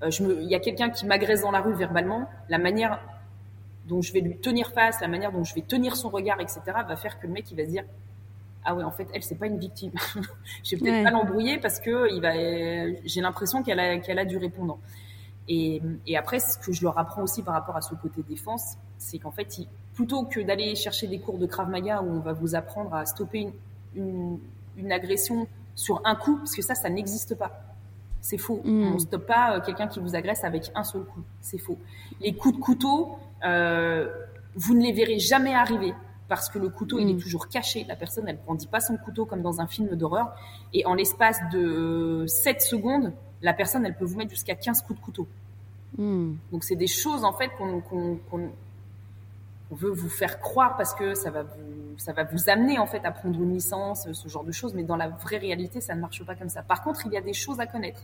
[0.03, 2.29] Euh, je me, il y a quelqu'un qui m'agresse dans la rue verbalement.
[2.49, 2.99] La manière
[3.87, 6.61] dont je vais lui tenir face, la manière dont je vais tenir son regard, etc.,
[6.65, 7.83] va faire que le mec il va se dire
[8.67, 9.91] ah ouais en fait elle c'est pas une victime.
[10.63, 12.33] je vais peut-être pas l'embrouiller parce que il va,
[13.05, 14.79] j'ai l'impression qu'elle a qu'elle a du répondant.
[15.47, 18.77] Et, et, après, ce que je leur apprends aussi par rapport à ce côté défense,
[18.97, 19.47] c'est qu'en fait,
[19.93, 23.05] plutôt que d'aller chercher des cours de Krav Maga où on va vous apprendre à
[23.05, 23.51] stopper une,
[23.95, 24.39] une,
[24.75, 27.74] une agression sur un coup, parce que ça, ça n'existe pas.
[28.25, 28.59] C'est faux.
[28.65, 28.87] Mm.
[28.87, 31.21] On ne stoppe pas euh, quelqu'un qui vous agresse avec un seul coup.
[31.41, 31.77] C'est faux.
[32.19, 34.09] Les coups de couteau, euh,
[34.55, 35.93] vous ne les verrez jamais arriver
[36.27, 37.19] parce que le couteau, il est mm.
[37.19, 37.85] toujours caché.
[37.87, 40.35] La personne, elle ne brandit pas son couteau comme dans un film d'horreur.
[40.73, 43.13] Et en l'espace de 7 secondes,
[43.43, 45.27] la personne, elle peut vous mettre jusqu'à 15 coups de couteau.
[45.95, 46.33] Hmm.
[46.51, 48.49] Donc c'est des choses en fait qu'on
[49.69, 53.05] veut vous faire croire parce que ça va vous ça va vous amener en fait
[53.05, 54.73] à prendre une licence, ce genre de choses.
[54.73, 56.63] Mais dans la vraie réalité, ça ne marche pas comme ça.
[56.63, 58.01] Par contre, il y a des choses à connaître.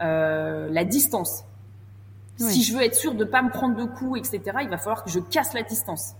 [0.00, 1.44] Euh, la distance.
[2.36, 5.02] Si je veux être sûr de pas me prendre de coups, etc., il va falloir
[5.02, 6.14] que je casse la distance.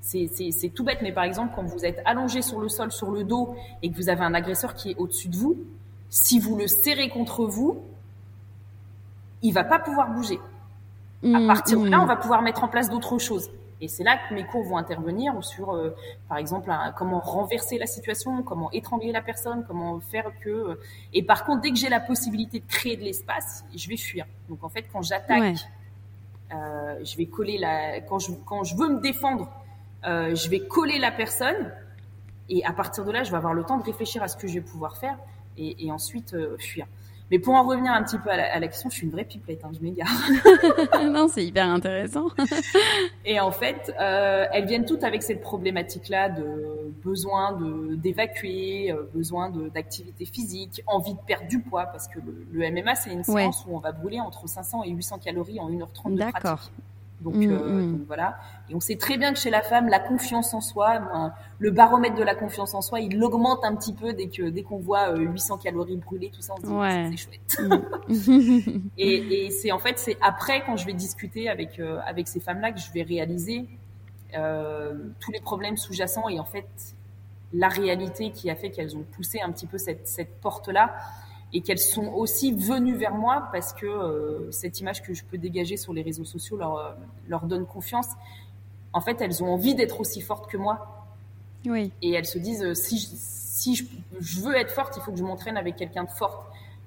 [0.00, 3.22] C'est tout bête, mais par exemple, quand vous êtes allongé sur le sol, sur le
[3.22, 5.56] dos, et que vous avez un agresseur qui est au-dessus de vous,
[6.08, 7.80] si vous le serrez contre vous,
[9.42, 10.40] il va pas pouvoir bouger.
[11.22, 12.02] à mmh, partir de là, mmh.
[12.02, 13.50] on va pouvoir mettre en place d'autres choses.
[13.80, 15.94] Et c'est là que mes cours vont intervenir sur, euh,
[16.28, 20.50] par exemple, comment renverser la situation, comment étrangler la personne, comment faire que.
[20.50, 20.80] Euh,
[21.12, 24.26] et par contre, dès que j'ai la possibilité de créer de l'espace, je vais fuir.
[24.48, 25.56] Donc en fait, quand j'attaque,
[26.52, 28.00] euh, je vais coller la.
[28.00, 29.48] Quand je quand je veux me défendre,
[30.04, 31.72] je vais coller la personne.
[32.50, 34.48] Et à partir de là, je vais avoir le temps de réfléchir à ce que
[34.48, 35.16] je vais pouvoir faire
[35.56, 36.86] et, ensuite euh, fuir.
[37.30, 39.64] Mais pour en revenir un petit peu à la, question, je suis une vraie pipelette,
[39.64, 40.08] hein, je m'égare.
[41.10, 42.26] non, c'est hyper intéressant.
[43.24, 49.08] et en fait, euh, elles viennent toutes avec cette problématique-là de besoin de d'évacuer, euh,
[49.14, 52.18] besoin d'activité physique, envie de perdre du poids, parce que
[52.52, 55.70] le, MMA, c'est une séance où on va brûler entre 500 et 800 calories en
[55.70, 56.16] 1h30 de pratique.
[56.16, 56.70] D'accord.
[57.20, 57.92] Donc, mm, euh, mm.
[57.92, 58.38] donc, voilà.
[58.68, 61.00] Et on sait très bien que chez la femme, la confiance en soi,
[61.58, 64.62] le baromètre de la confiance en soi, il augmente un petit peu dès que dès
[64.62, 67.10] qu'on voit 800 euh, calories brûlées, tout ça, on se dit ouais.
[67.10, 67.60] c'est chouette.
[68.08, 68.88] Mm.
[68.98, 72.40] et, et c'est en fait c'est après quand je vais discuter avec euh, avec ces
[72.40, 73.68] femmes-là que je vais réaliser
[74.36, 76.94] euh, tous les problèmes sous-jacents et en fait
[77.52, 80.94] la réalité qui a fait qu'elles ont poussé un petit peu cette cette porte-là
[81.52, 85.38] et qu'elles sont aussi venues vers moi parce que euh, cette image que je peux
[85.38, 86.92] dégager sur les réseaux sociaux leur, euh,
[87.28, 88.08] leur donne confiance.
[88.92, 91.06] En fait, elles ont envie d'être aussi fortes que moi.
[91.66, 91.92] Oui.
[92.02, 95.18] Et elles se disent, euh, si, je, si je, veux être forte, il faut que
[95.18, 96.40] je m'entraîne avec quelqu'un de forte,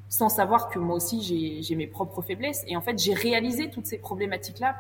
[0.10, 2.64] sans savoir que moi aussi j'ai mes propres faiblesses.
[2.68, 4.76] Et en fait, j'ai réalisé toutes ces problématiques-là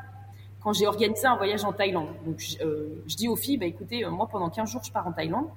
[0.62, 2.08] quand j'ai organisé un voyage en Thaïlande.
[2.26, 2.58] Donc, je,
[3.06, 5.48] je dis aux filles, bah, écoutez, moi pendant 15 jours, je pars en Thaïlande.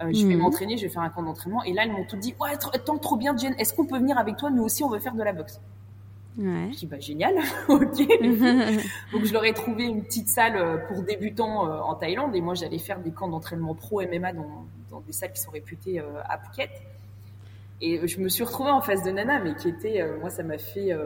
[0.00, 0.40] Euh, je vais mhm.
[0.40, 1.62] m'entraîner, je vais faire un camp d'entraînement.
[1.64, 4.18] Et là, elles m'ont tout dit, ouais, tant trop bien, Jen, est-ce qu'on peut venir
[4.18, 4.50] avec toi?
[4.50, 5.60] Nous aussi, on veut faire de la boxe.
[6.38, 6.70] Ouais.
[6.72, 7.34] Je dis, bah, génial,
[7.68, 7.98] ok.
[9.12, 12.34] Donc, je leur ai trouvé une petite salle euh, pour débutants euh, en Thaïlande.
[12.34, 15.50] Et moi, j'allais faire des camps d'entraînement pro MMA dans, dans, des salles qui sont
[15.50, 16.70] réputées à Phuket.
[17.84, 20.56] Et je me suis retrouvée en face de Nana, mais qui était, moi, ça m'a
[20.56, 20.96] fait,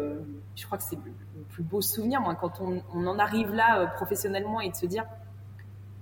[0.54, 1.12] je crois que c'est le,
[1.48, 5.06] plus beau souvenir, moi, quand on, on en arrive là professionnellement et de se dire,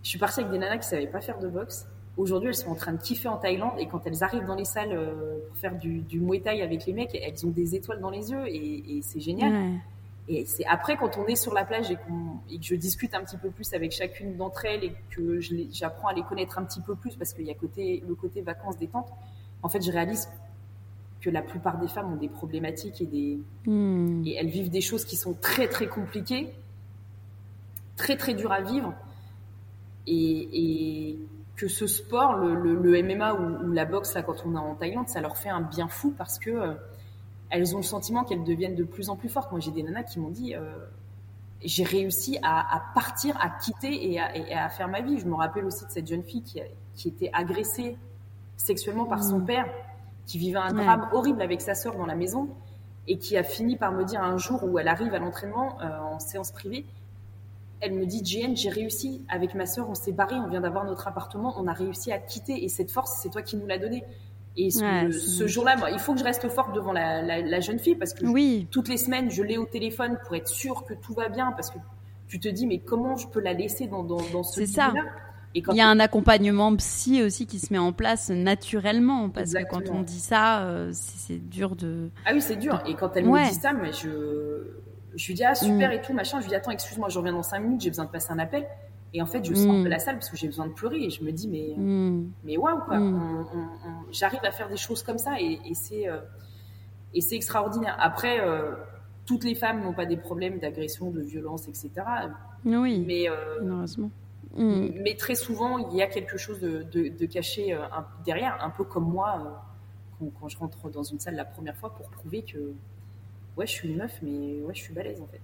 [0.03, 1.87] je suis partie avec des nanas qui savaient pas faire de boxe
[2.17, 4.65] Aujourd'hui, elles sont en train de kiffer en Thaïlande et quand elles arrivent dans les
[4.65, 8.01] salles euh, pour faire du, du Muay Thai avec les mecs, elles ont des étoiles
[8.01, 9.81] dans les yeux et, et c'est génial.
[10.27, 11.99] Et c'est après quand on est sur la plage et,
[12.51, 15.39] et, que je discute un petit peu plus avec chacune d'entre elles et que
[15.71, 18.41] j'apprends à les connaître un petit peu plus parce qu'il y a côté, le côté
[18.41, 19.09] vacances détente,
[19.63, 20.29] en fait, je réalise
[21.21, 24.23] que la plupart des femmes ont des problématiques et des hmm.
[24.25, 26.55] et elles vivent des choses qui sont très très compliquées,
[27.97, 28.95] très très dures à vivre.
[30.07, 31.19] Et, et
[31.57, 34.59] que ce sport, le, le, le MMA ou, ou, la boxe, là, quand on est
[34.59, 36.75] en Thaïlande, ça leur fait un bien fou parce que euh,
[37.51, 39.51] elles ont le sentiment qu'elles deviennent de plus en plus fortes.
[39.53, 40.75] Moi, j'ai des nanas qui m'ont dit, euh,
[41.63, 45.19] j'ai réussi à, à, partir, à quitter et à, et à, faire ma vie.
[45.19, 46.61] Je me rappelle aussi de cette jeune fille qui,
[46.95, 47.97] qui était agressée
[48.57, 49.47] sexuellement par son mmh.
[49.47, 49.67] père,
[50.27, 52.49] qui vivait un drame horrible avec sa sœur dans la maison
[53.07, 55.99] et qui a fini par me dire un jour où elle arrive à l'entraînement euh,
[56.01, 56.87] en séance privée,
[57.85, 60.85] elle me dit, Jane, j'ai réussi avec ma sœur, on s'est barré, on vient d'avoir
[60.87, 63.79] notre appartement, on a réussi à quitter et cette force, c'est toi qui nous l'as
[63.79, 64.05] donnée.
[64.57, 68.25] Et ce, jour-là, il faut que je reste forte devant la, jeune fille parce que
[68.25, 68.67] oui.
[68.71, 71.71] toutes les semaines, je l'ai au téléphone pour être sûre que tout va bien parce
[71.71, 71.79] que
[72.27, 74.93] tu te dis, mais comment je peux la laisser dans, dans, dans ce C'est ça.
[75.57, 79.53] Et il y a un accompagnement psy aussi qui se met en place naturellement parce
[79.53, 82.11] que quand on dit ça, euh, c'est dur de.
[82.27, 82.83] Ah oui, c'est dur.
[82.87, 84.83] Et quand elle me dit ça, mais je
[85.17, 86.39] je lui dis ah super et tout machin.
[86.39, 88.39] Je lui dis attends excuse-moi, je reviens dans cinq minutes, j'ai besoin de passer un
[88.39, 88.67] appel.
[89.17, 91.11] Et en fait, je sors de la salle parce que j'ai besoin de pleurer et
[91.11, 91.75] je me dis mais
[92.45, 92.99] mais waouh quoi.
[94.11, 96.07] J'arrive à faire des choses comme ça et, et c'est
[97.15, 97.97] et c'est extraordinaire.
[98.01, 98.41] Après,
[99.25, 101.91] toutes les femmes n'ont pas des problèmes d'agression, de violence, etc.
[102.65, 103.05] Oui.
[103.07, 104.11] Mais heureusement.
[104.57, 104.91] Mm.
[105.03, 107.81] Mais très souvent, il y a quelque chose de, caché euh,
[108.25, 109.61] derrière, un peu comme moi
[110.21, 112.73] euh, quand, je rentre dans une salle la première fois pour prouver que
[113.57, 115.41] ouais, je suis une meuf, mais ouais, je suis balèze en fait.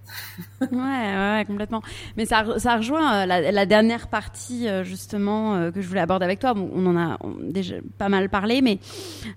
[0.73, 1.83] ouais, ouais, complètement.
[2.17, 6.25] Mais ça, ça rejoint euh, la, dernière partie euh, justement euh, que je voulais aborder
[6.25, 6.55] avec toi.
[6.57, 8.79] on en a déjà pas mal parlé, mais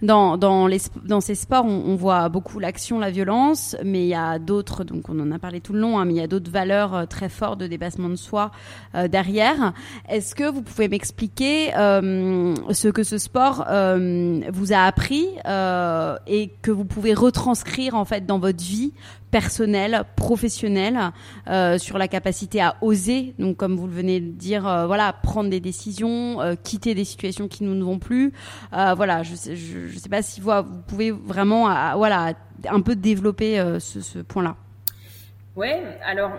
[0.01, 4.15] dans dans les dans ces sports, on, voit beaucoup l'action, la violence, mais il y
[4.15, 4.84] a d'autres.
[4.84, 7.07] Donc on en a parlé tout le long, hein, mais il y a d'autres valeurs
[7.07, 8.51] très fortes de dépassement de soi
[9.09, 9.74] derrière.
[10.09, 15.28] Est-ce que vous pouvez m'expliquer ce que ce sport vous a appris
[16.28, 18.93] et que vous pouvez retranscrire en fait dans votre vie
[19.32, 21.11] personnelle, professionnelle,
[21.47, 25.11] euh, sur la capacité à oser, donc comme vous le venez de dire, euh, voilà,
[25.11, 28.32] prendre des décisions, euh, quitter des situations qui nous ne vont plus.
[28.72, 31.64] voilà, je je, sais pas si vous, vous pouvez vraiment,
[31.97, 32.34] voilà,
[32.70, 34.55] un peu développer ce, point-là.
[35.55, 36.32] Ouais, alors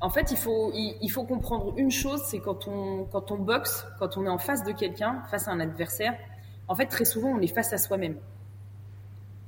[0.00, 3.84] en fait, il faut, il, faut comprendre une chose, c'est quand on, quand on boxe,
[3.98, 6.14] quand on est en face de quelqu'un, face à un adversaire,
[6.68, 8.16] en fait, très souvent, on est face à soi-même.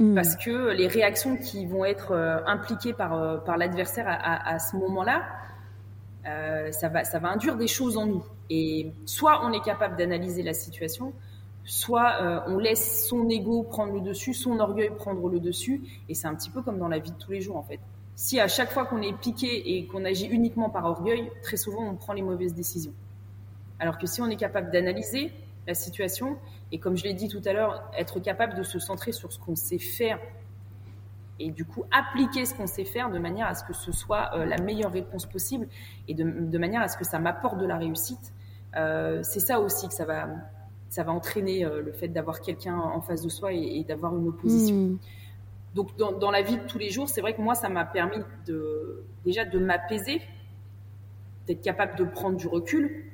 [0.00, 0.14] Mm.
[0.14, 4.58] Parce que les réactions qui vont être euh, impliquées par, euh, par l'adversaire à, à,
[4.58, 5.24] ce moment-là,
[6.26, 8.24] euh, ça, va, ça va induire des choses en nous.
[8.48, 11.12] Et soit on est capable d'analyser la situation,
[11.64, 15.82] soit on laisse son ego prendre le dessus, son orgueil prendre le dessus.
[16.08, 17.78] Et c'est un petit peu comme dans la vie de tous les jours, en fait.
[18.16, 21.84] Si à chaque fois qu'on est piqué et qu'on agit uniquement par orgueil, très souvent
[21.84, 22.92] on prend les mauvaises décisions.
[23.78, 25.32] Alors que si on est capable d'analyser
[25.70, 26.36] la situation
[26.72, 29.38] et comme je l'ai dit tout à l'heure, être capable de se centrer sur ce
[29.38, 30.18] qu'on sait faire
[31.38, 34.30] et du coup appliquer ce qu'on sait faire de manière à ce que ce soit
[34.34, 35.68] euh, la meilleure réponse possible
[36.08, 38.34] et de, de, manière à ce que ça m'apporte de la réussite.
[38.76, 40.28] Euh, c'est ça aussi que ça va,
[40.88, 44.28] ça va entraîner euh, le fait d'avoir quelqu'un en face de soi et, d'avoir une
[44.28, 44.76] opposition.
[44.76, 44.98] Hmm.
[45.74, 47.84] Donc dans, dans, la vie de tous les jours, c'est vrai que moi ça m'a
[47.84, 50.20] permis de déjà de m'apaiser,
[51.46, 53.09] d'être capable de prendre du recul,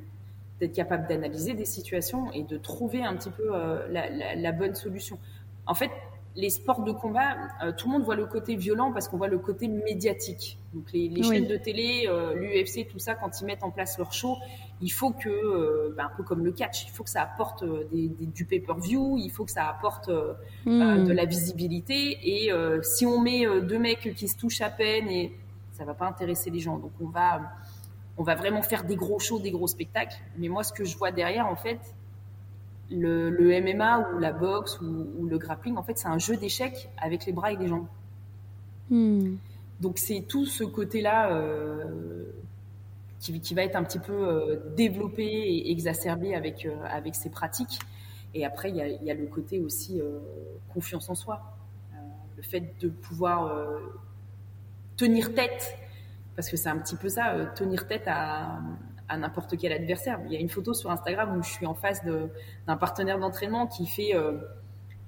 [0.61, 5.19] d'être capable d'analyser des situations et de trouver un petit peu euh, la, bonne solution.
[5.67, 5.91] En fait,
[6.35, 9.29] les sports de combat, euh, tout le monde voit le côté violent parce qu'on voit
[9.29, 10.59] le côté médiatique.
[10.75, 14.13] Donc les, chaînes de télé, euh, l'UFC, tout ça, quand ils mettent en place leur
[14.13, 14.37] show,
[14.83, 18.09] il faut que, ben, un peu comme le catch, il faut que ça apporte des,
[18.09, 20.11] du pay-per-view, il faut que ça apporte
[20.67, 21.05] hmm.
[21.05, 22.19] de la visibilité.
[22.23, 22.51] Et
[22.83, 25.35] si on met deux mecs qui se touchent à peine, et
[25.73, 26.79] ça va pas intéresser les gens.
[26.79, 27.41] Donc on va
[28.19, 30.17] on va vraiment faire des gros shows, des gros spectacles.
[30.39, 31.81] Mais moi, ce que je vois derrière, en fait,
[32.91, 37.27] le, MMA ou la boxe ou, le grappling, en fait, c'est un jeu d'échecs avec
[37.27, 37.87] les bras et les jambes.
[38.91, 39.37] Hmm.
[39.81, 42.25] Donc c'est tout ce côté-là euh,
[43.19, 47.81] qui, va être un petit peu euh, développé et exacerbé avec, euh, avec ces pratiques.
[48.33, 50.01] Et après, il y a, le côté aussi
[50.75, 51.41] confiance en soi.
[52.37, 53.51] le fait de pouvoir
[54.99, 55.79] tenir tête
[56.37, 58.61] parce que c'est un petit peu ça, euh, tenir tête à,
[59.17, 60.21] n'importe quel adversaire.
[60.27, 62.03] Il y a une photo sur Instagram où je suis en face
[62.67, 64.13] d'un partenaire d'entraînement qui fait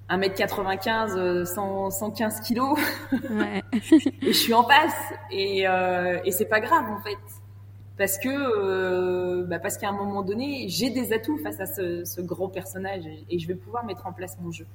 [0.09, 1.45] 1m95,
[1.91, 2.61] 115 kg.
[4.21, 5.13] et je suis en face.
[5.31, 7.17] Et, euh, et c'est pas grave, en fait.
[7.97, 12.05] Parce que, euh, bah parce qu'à un moment donné, j'ai des atouts face à ce,
[12.05, 14.65] ce grand personnage et je vais pouvoir mettre en place mon jeu.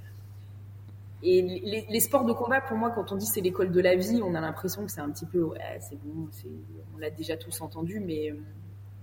[1.27, 1.41] Et
[1.89, 4.35] les, sports de combat, pour moi, quand on dit c'est l'école de la vie, on
[4.35, 6.29] a l'impression que c'est un petit peu, ouais, c'est bon,
[6.95, 8.35] on l'a déjà tous entendu, mais,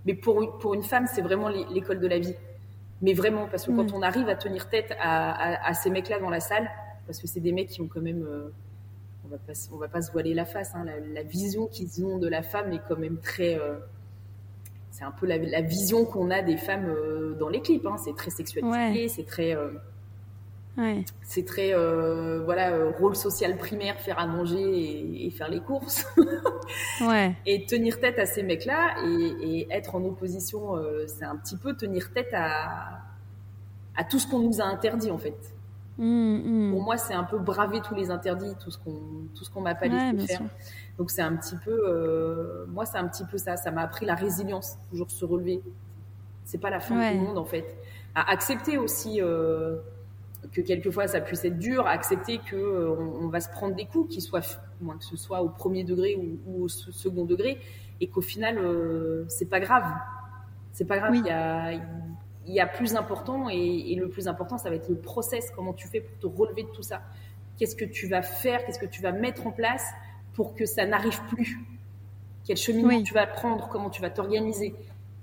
[0.06, 2.36] mais pour, pour une femme, c'est vraiment l'école de la vie.
[3.02, 6.30] Mais vraiment, parce que quand on arrive à tenir tête à, à, ces mecs-là dans
[6.30, 6.70] la salle,
[7.08, 8.50] parce que c'est des mecs qui ont quand même, euh,
[9.26, 12.20] on va pas, on va pas se voiler la face, hein, la, vision qu'ils ont
[12.20, 13.78] de la femme est quand même très, euh,
[14.92, 18.16] c'est un peu la, vision qu'on a des femmes euh, dans les clips, hein, c'est
[18.16, 19.58] très sexualisé, c'est très
[21.24, 26.06] c'est très euh, voilà euh, rôle social primaire, faire à manger et, faire les courses.
[27.02, 27.36] ouais.
[27.46, 31.76] Et tenir tête à ces mecs-là et, être en opposition, euh, c'est un petit peu
[31.76, 33.02] tenir tête à
[33.98, 35.38] à tout ce qu'on nous a interdit en fait.
[35.98, 36.72] Mmh, mmh.
[36.72, 39.62] Pour moi, c'est un peu braver tous les interdits, tout ce qu'on tout ce qu'on
[39.62, 40.42] m'a pas laissé faire.
[40.98, 43.58] Donc c'est un petit peu, moi c'est un petit peu ça.
[43.58, 45.62] Ça m'a appris la résilience, toujours se relever.
[46.46, 47.78] C'est pas la fin du monde en fait.
[48.16, 49.22] À accepter aussi
[50.52, 54.14] que quelquefois ça puisse être dur, accepter que euh, on, va se prendre des coups,
[54.14, 54.42] qu'ils soient,
[54.80, 57.60] moins que ce soit au premier degré ou, au second degré,
[58.00, 59.86] et qu'au final euh, c'est pas grave,
[60.72, 61.16] c'est pas grave.
[61.16, 61.74] Il y a
[62.48, 65.74] il y a plus important et, le plus important ça va être le process, comment
[65.74, 67.02] tu fais pour te relever de tout ça.
[67.58, 69.86] Qu'est-ce que tu vas faire, qu'est-ce que tu vas mettre en place
[70.34, 71.60] pour que ça n'arrive plus?
[72.44, 74.74] Quel cheminement tu vas prendre Comment tu vas t'organiser?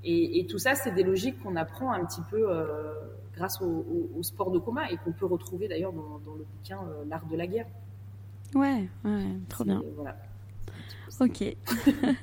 [0.04, 2.94] Et, tout ça, c'est des logiques qu'on apprend un petit peu euh,
[3.38, 7.36] grâce au, sport de combat et qu'on peut retrouver d'ailleurs dans, le bouquin L'art de
[7.36, 7.66] la guerre.
[8.54, 9.82] Ouais, ouais trop bien.
[9.96, 10.16] Voilà.
[11.20, 11.56] Ok.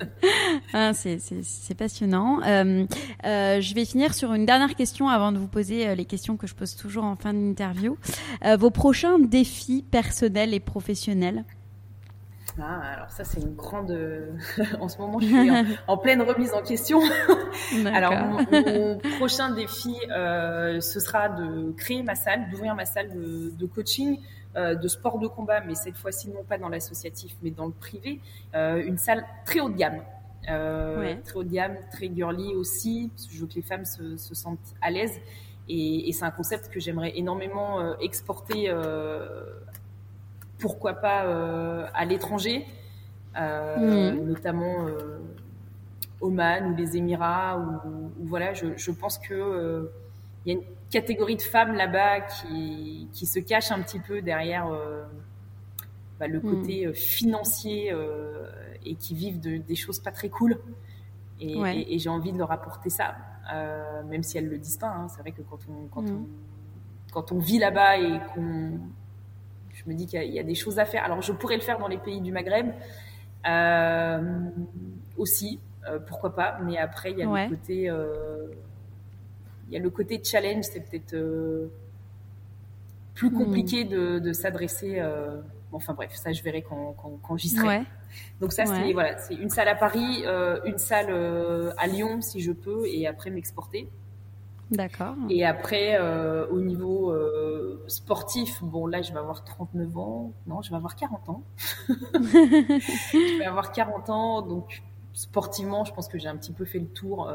[0.73, 2.41] ah, c'est passionnant.
[2.43, 2.85] Euh,
[3.25, 6.37] euh, je vais finir sur une dernière question avant de vous poser euh, les questions
[6.37, 7.97] que je pose toujours en fin d'interview.
[8.57, 11.43] vos prochains défis personnels et professionnels?
[12.59, 13.91] Ah, alors ça c'est une grande.
[14.79, 15.51] en ce moment, je suis
[15.87, 17.01] en, pleine remise en question.
[17.85, 23.65] alors mon, prochain défi, ce sera de créer ma salle, d'ouvrir ma salle de, de
[23.65, 24.19] coaching
[24.57, 27.73] euh, de sport de combat, mais cette fois-ci non pas dans l'associatif, mais dans le
[27.73, 28.21] privé,
[28.55, 30.01] euh, une salle très haut de gamme.
[30.49, 33.83] Euh, très haut de gamme, très girly aussi, parce que je veux que les femmes
[33.83, 35.19] se, sentent à l'aise.
[35.67, 38.71] Et, c'est un concept que j'aimerais énormément exporter,
[40.59, 41.21] pourquoi pas
[41.93, 42.65] à l'étranger,
[43.35, 44.25] mhm.
[44.25, 44.87] notamment
[46.21, 47.59] Oman ou les Émirats.
[47.85, 49.89] Ou, voilà, je, je pense que
[50.45, 54.21] il y a une catégorie de femmes là-bas qui, qui se cache un petit peu
[54.21, 55.03] derrière euh,
[56.19, 56.41] bah, le hmm.
[56.41, 58.49] côté euh, financier euh,
[58.85, 60.59] et qui vivent de, des choses pas très cool.
[61.41, 63.15] Et, j'ai envie de leur apporter ça,
[64.07, 64.87] même si elles le disent pas.
[64.87, 65.07] Hein.
[65.09, 66.15] C'est vrai que quand on, quand, hmm.
[66.15, 66.27] on,
[67.11, 68.79] quand on vit là-bas et qu'on.
[69.85, 71.03] Je me dis qu'il y, a des choses à faire.
[71.03, 72.71] Alors, je pourrais le faire dans les pays du Maghreb
[75.17, 75.59] aussi,
[76.07, 76.57] pourquoi pas.
[76.63, 77.91] Mais après, il y a le côté
[79.67, 81.67] il y a le côté challenge, c'est peut-être euh,
[83.13, 83.37] plus hmm.
[83.37, 84.99] compliqué de, s'adresser.
[84.99, 87.83] Euh, enfin bref, ça je verrai quand, j'y serai.
[88.39, 92.41] Donc ça c'est voilà, c'est une salle à Paris, euh, une salle à Lyon si
[92.41, 93.89] je peux, et après m'exporter.
[94.71, 95.15] D'accord.
[95.29, 95.99] Et après,
[96.49, 97.13] au niveau
[97.87, 100.31] sportif, bon là, je vais avoir 39 ans.
[100.47, 101.43] Non, je vais avoir 40 ans.
[101.87, 104.81] je vais avoir 40 ans, donc
[105.13, 107.29] sportivement, je pense que j'ai un petit peu fait le tour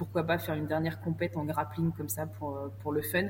[0.00, 3.26] pourquoi pas faire une dernière compète en grappling comme ça pour, euh, pour le fun.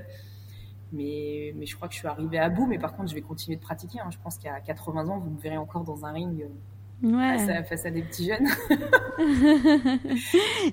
[0.92, 2.66] Mais, mais je crois que je suis arrivée à bout.
[2.66, 3.98] Mais par contre, je vais continuer de pratiquer.
[3.98, 4.10] Hein.
[4.10, 6.46] Je pense qu'à 80 ans, vous me verrez encore dans un ring
[7.02, 8.48] euh, face, à, des petits jeunes.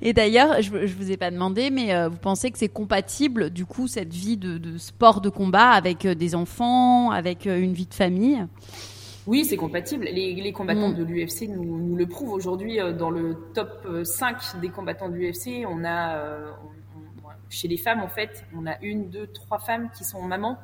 [0.01, 3.49] Et d'ailleurs, je, ne vous ai pas demandé, mais euh, vous pensez que c'est compatible,
[3.49, 7.87] du coup, cette vie de, de, sport de combat avec des enfants, avec une vie
[7.87, 8.45] de famille?
[9.27, 10.05] Oui, c'est compatible.
[10.05, 10.95] Les, combattants mm.
[10.95, 12.79] de l'UFC nous, le prouvent aujourd'hui.
[12.79, 16.49] Euh, dans le top 5 euh, des combattants de l'UFC, on a, euh,
[17.49, 20.57] chez les femmes, en fait, on a une, deux, trois femmes qui sont mamans.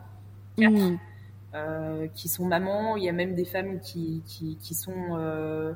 [1.54, 2.08] Mm.
[2.14, 2.98] qui sont mamans.
[2.98, 5.76] Il y a même des femmes qui, qui, sont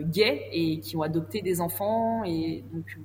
[0.00, 2.24] gays et qui ont adopté des enfants.
[2.24, 2.98] Et donc,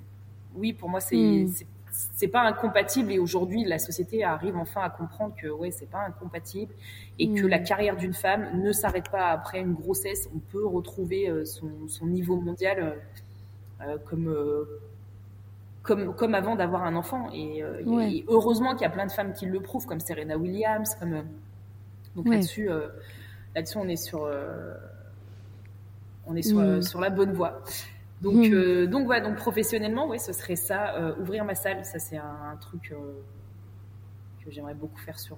[0.55, 1.47] oui, pour moi, c'est mm
[1.91, 6.05] c'est pas incompatible et aujourd'hui la société arrive enfin à comprendre que ouais c'est pas
[6.05, 6.73] incompatible
[7.17, 7.63] et que la mm.
[7.63, 12.39] carrière d'une femme ne s'arrête pas après une grossesse on peut retrouver euh, son, niveau
[12.39, 14.35] mondial euh, euh, comme
[15.83, 17.63] comme comme avant d'avoir un enfant et,
[18.27, 21.23] heureusement qu'il y a plein de femmes qui le prouvent comme Serena Williams comme
[22.23, 22.69] donc là-dessus
[23.55, 24.29] là-dessus on est sur
[26.27, 26.81] on est sur, mm.
[26.81, 27.63] sur la bonne voie
[28.21, 30.95] donc, euh, donc voilà, donc professionnellement, oui, ce serait ça.
[30.95, 33.13] Euh, ouvrir ma salle, ça c'est un, truc euh,
[34.43, 35.37] que j'aimerais beaucoup faire sur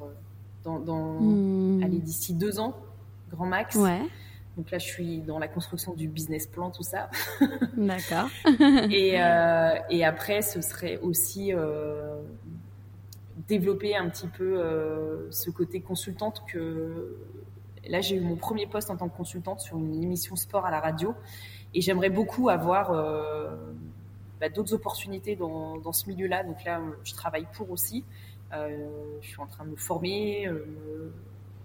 [0.64, 1.84] dans, dans hmm.
[1.84, 2.76] aller d'ici deux ans,
[3.30, 3.76] grand max.
[3.76, 4.02] Ouais.
[4.58, 7.10] Donc là, je suis dans la construction du business plan, tout ça.
[7.78, 8.30] D'accord.
[8.92, 9.14] et,
[9.90, 11.54] et après, ce serait aussi
[13.48, 17.18] développer un petit peu ce côté consultante que
[17.88, 20.72] là, j'ai eu mon premier poste en tant que consultante sur une émission sport à
[20.72, 21.14] la radio.
[21.74, 23.56] Et j'aimerais beaucoup avoir euh,
[24.40, 26.44] bah, d'autres opportunités dans, dans ce milieu-là.
[26.44, 28.04] Donc là, je travaille pour aussi.
[28.54, 28.88] Euh,
[29.22, 31.14] je suis en train de me former, euh,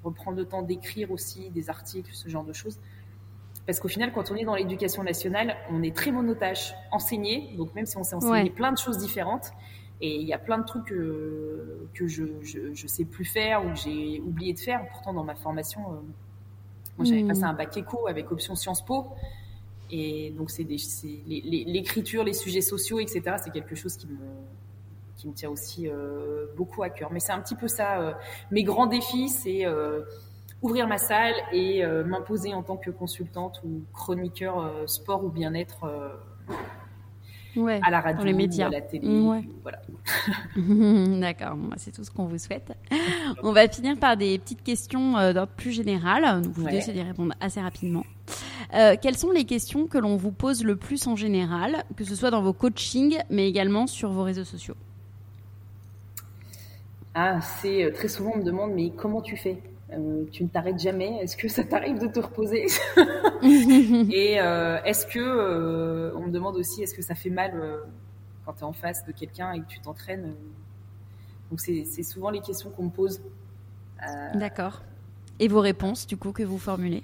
[0.05, 2.79] reprendre le temps d'écrire aussi des articles, ce genre de choses.
[3.67, 7.53] Parce qu'au final, quand on est dans l'éducation nationale, on est très monotache, enseigné.
[7.57, 9.51] Donc même si on sait enseigner plein de choses différentes,
[10.01, 13.71] et il y a plein de trucs que, que je, je, sais plus faire ou
[13.71, 14.87] que j'ai oublié de faire.
[14.89, 15.81] Pourtant, dans ma formation,
[16.99, 17.45] moi j'avais passé hmm.
[17.45, 19.07] un bac éco avec option Sciences Po.
[19.91, 23.37] Et donc, c'est l'écriture, les, sujets sociaux, etc.
[23.43, 24.19] C'est quelque chose qui me,
[25.17, 27.13] qui me tient aussi euh, beaucoup à cœur.
[27.13, 28.01] Mais c'est un petit peu ça.
[28.01, 28.13] Euh,
[28.51, 30.03] mes grands défis, c'est euh,
[30.61, 35.87] ouvrir ma salle et m'imposer en tant que consultante ou chroniqueur sport ou bien-être
[37.83, 38.67] à la radio, les médias.
[38.67, 39.09] à la télé.
[39.63, 39.81] Voilà.
[41.21, 42.73] D'accord, c'est tout ce qu'on vous souhaite.
[43.43, 46.43] On va finir par des petites questions d'ordre plus général.
[46.43, 46.79] Vous ouais.
[46.79, 48.05] d'y répondre assez rapidement.
[48.75, 52.15] Euh, quelles sont les questions que l'on vous pose le plus en général, que ce
[52.15, 54.75] soit dans vos coachings, mais également sur vos réseaux sociaux?
[57.15, 59.59] Ah, c'est euh, très souvent on me demande mais comment tu fais?
[60.33, 61.19] Tu ne t'arrêtes jamais.
[61.23, 62.67] Est-ce que ça t'arrive de te reposer
[63.43, 67.53] Et est-ce que on me demande aussi, est-ce que ça fait mal
[68.45, 70.35] quand tu es en face de quelqu'un et que tu t'entraînes
[71.51, 73.21] Donc c'est souvent les questions qu'on me pose.
[74.35, 74.83] D'accord.
[75.39, 77.03] Et vos réponses, du coup, que vous formulez?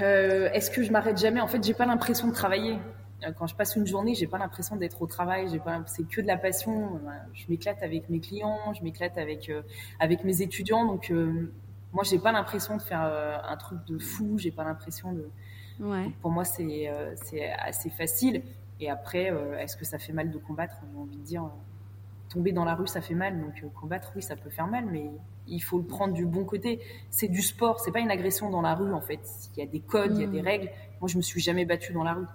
[0.00, 1.40] Est-ce que je m'arrête jamais?
[1.40, 2.78] En fait, j'ai pas l'impression de travailler.
[3.26, 5.48] Euh, quand je passe une journée, j'ai pas l'impression d'être au travail.
[5.50, 7.00] J'ai pas, c'est que de la passion.
[7.32, 9.62] Je m'éclate avec mes clients, je m'éclate avec euh,
[10.00, 10.84] avec mes étudiants.
[10.86, 11.52] Donc euh,
[11.94, 14.36] moi, j'ai pas l'impression de faire un truc de fou.
[14.36, 15.30] J'ai pas l'impression de.
[15.80, 16.12] Ouais.
[16.20, 18.42] pour moi, c'est c'est assez facile.
[18.80, 20.74] Et après, est-ce que ça fait mal de combattre?
[20.92, 21.50] J'ai envie de dire,
[22.28, 23.40] tomber dans la rue, ça fait mal.
[23.40, 25.10] Donc combattre, oui, ça peut faire mal, mais
[25.46, 26.80] il faut le prendre du bon côté.
[27.10, 29.20] C'est du sport, c'est pas une agression dans la rue en fait.
[29.56, 30.44] Il y a des codes, il y a des mmh.
[30.44, 30.70] règles.
[31.00, 32.26] Moi, je me suis jamais battue dans la rue.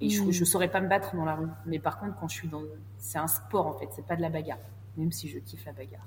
[0.00, 1.48] Et je, ne saurais pas me battre dans la rue.
[1.66, 2.62] Mais par contre, quand je suis dans,
[2.98, 4.58] c'est un sport en fait, c'est pas de la bagarre.
[5.00, 6.06] Même si je kiffe la bagarre.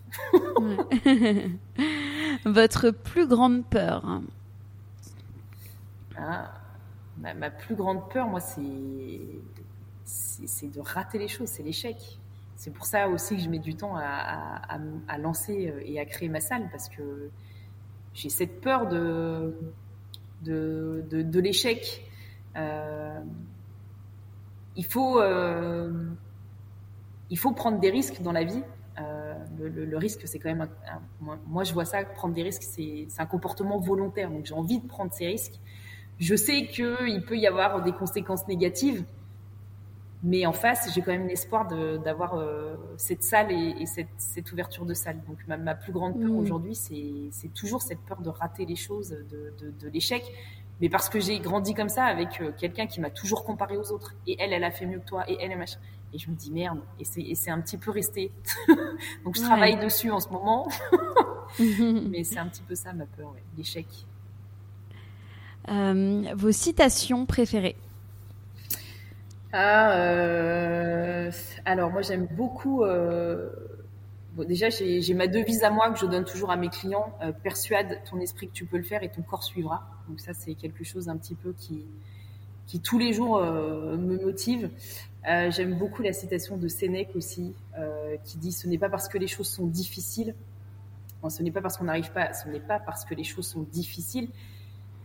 [2.45, 4.21] Votre plus grande peur
[6.15, 6.53] ah,
[7.17, 8.61] ma, plus grande peur, moi, c'est,
[10.67, 12.19] de rater les choses, c'est l'échec.
[12.55, 14.77] C'est pour ça aussi que je mets du temps à,
[15.07, 17.31] à, lancer euh, et à créer ma salle parce que
[18.13, 19.57] j'ai cette peur de,
[20.43, 22.05] de, de, l'échec.
[22.55, 23.19] Euh,
[24.75, 25.91] il faut, euh,
[27.31, 28.63] il faut prendre des risques dans la vie.
[28.99, 30.67] Euh, le, risque, c'est quand même,
[31.47, 34.29] moi, je vois ça, prendre des risques, c'est un comportement volontaire.
[34.29, 35.59] Donc j'ai envie de prendre ces risques.
[36.19, 39.03] Je sais qu'il peut y avoir des conséquences négatives,
[40.21, 44.93] mais en face, j'ai quand même l'espoir d'avoir euh, cette salle et, cette, ouverture de
[44.93, 45.17] salle.
[45.27, 46.37] Donc ma, plus grande peur mmh.
[46.37, 50.23] aujourd'hui, c'est toujours cette peur de rater les choses, de, de l'échec
[50.81, 53.91] mais parce que j'ai grandi comme ça avec euh, quelqu'un qui m'a toujours comparé aux
[53.91, 54.15] autres.
[54.27, 55.79] Et elle, elle a fait mieux que toi, et elle, est machin.
[56.13, 58.31] Et je me dis merde, et c'est un petit peu resté.
[59.25, 60.67] Donc je travaille dessus en ce moment.
[61.59, 63.87] Mais c'est un petit peu ça ma peur, l'échec.
[65.69, 67.77] Euh, vos citations préférées
[69.55, 71.31] ah, euh,
[71.63, 72.83] alors moi j'aime beaucoup
[74.39, 77.99] déjà, j'ai ma devise à moi que je donne toujours à mes clients euh, persuade
[78.09, 79.83] ton esprit que tu peux le faire et ton corps suivra.
[80.09, 81.85] Donc ça, c'est quelque chose un petit peu qui,
[82.65, 84.71] qui tous les jours euh, me motive.
[85.29, 87.55] Euh, j'aime beaucoup la citation de Sénèque aussi,
[88.25, 90.35] qui dit "Ce n'est pas parce que les choses sont difficiles,
[91.29, 93.61] ce n'est pas parce qu'on n'arrive pas, ce n'est pas parce que les choses sont
[93.61, 94.29] difficiles,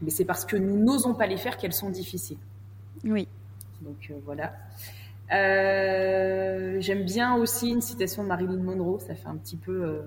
[0.02, 2.38] mais c'est parce que nous n'osons pas les faire qu'elles sont difficiles."
[3.04, 3.28] Oui.
[3.82, 4.52] Donc voilà.
[5.32, 9.84] Euh, j'aime bien aussi une citation de Marilyn Monroe, ça fait un petit peu...
[9.84, 10.02] Euh,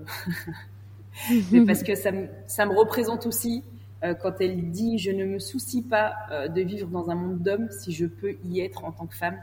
[1.52, 3.64] mais parce que ça me, ça me représente aussi
[4.04, 6.14] euh, quand elle dit «Je ne me soucie pas
[6.50, 9.38] de vivre dans un monde d'hommes si je peux y être en tant que femme».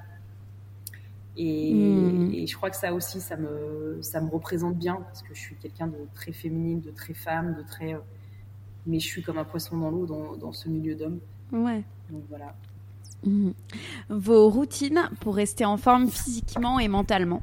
[1.41, 2.33] Et, hmm.
[2.35, 5.41] et, je crois que ça aussi, ça me, ça me représente bien parce que je
[5.41, 7.97] suis quelqu'un de très féminine, de très femme, de très...
[8.87, 11.21] mais je suis comme un poisson dans l'eau dans, dans ce milieu d'hommes.
[11.53, 11.85] Ouais.
[12.11, 12.55] Donc voilà.
[13.25, 13.55] Mhm.
[14.09, 17.43] Vos routines pour rester en forme physiquement et mentalement?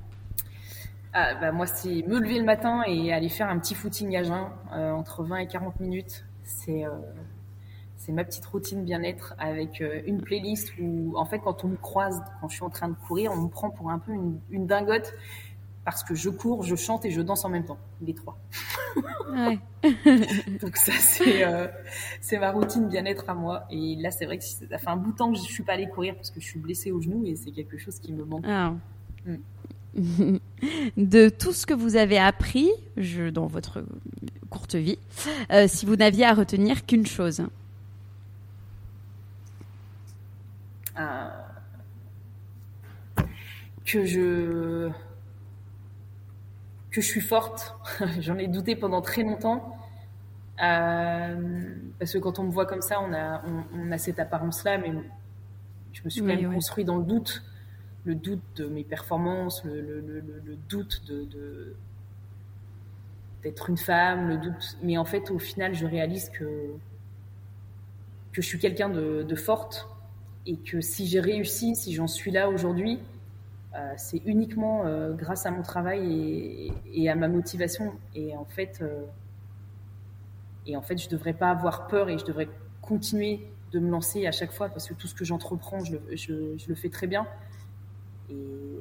[1.13, 4.23] Ah, bah, Moi, c'est me lever le matin et aller faire un petit footing à
[4.23, 6.25] jeun, euh, entre 20 et 40 minutes.
[6.43, 6.89] C'est euh,
[8.05, 11.75] c'est ma petite routine bien-être avec euh, une playlist où, en fait, quand on me
[11.75, 14.39] croise, quand je suis en train de courir, on me prend pour un peu une,
[14.51, 15.13] une dingote
[15.83, 18.37] parce que je cours, je chante et je danse en même temps, les trois.
[19.31, 19.59] Ouais.
[20.61, 20.93] Donc ça,
[21.27, 21.67] euh,
[22.21, 23.65] c'est ma routine bien-être à moi.
[23.69, 25.73] Et là, c'est vrai que ça fait un bout de temps que je suis pas
[25.73, 28.23] allée courir parce que je suis blessée au genou et c'est quelque chose qui me
[28.23, 28.45] manque.
[28.47, 28.73] Ah.
[29.25, 30.37] Mm.
[30.97, 33.83] de tout ce que vous avez appris je, dans votre
[34.49, 34.99] courte vie,
[35.51, 37.41] euh, si vous n'aviez à retenir qu'une chose.
[37.41, 37.47] Euh,
[43.85, 44.89] que je
[46.91, 47.75] que je suis forte.
[48.19, 49.77] J'en ai douté pendant très longtemps.
[50.63, 53.43] Euh, parce que quand on me voit comme ça, on a,
[53.73, 54.93] on, a cette apparence-là, mais
[55.91, 57.43] je me suis quand même construit dans le doute.
[58.05, 61.75] Le doute de mes performances, le, le, le, doute de,
[63.43, 64.77] d'être une femme, le doute.
[64.83, 66.75] Mais en fait, au final, je réalise que,
[68.31, 69.89] que je suis quelqu'un de, de forte
[70.45, 72.99] et que si j'ai réussi, si j'en suis là aujourd'hui,
[73.75, 77.93] euh, c'est uniquement euh, grâce à mon travail et, à ma motivation.
[78.13, 79.03] Et en fait, euh,
[80.65, 82.47] et en fait, je devrais pas avoir peur et je devrais
[82.81, 83.41] continuer
[83.73, 85.97] de me lancer à chaque fois parce que tout ce que j'entreprends, je,
[86.31, 87.27] le, fais très bien.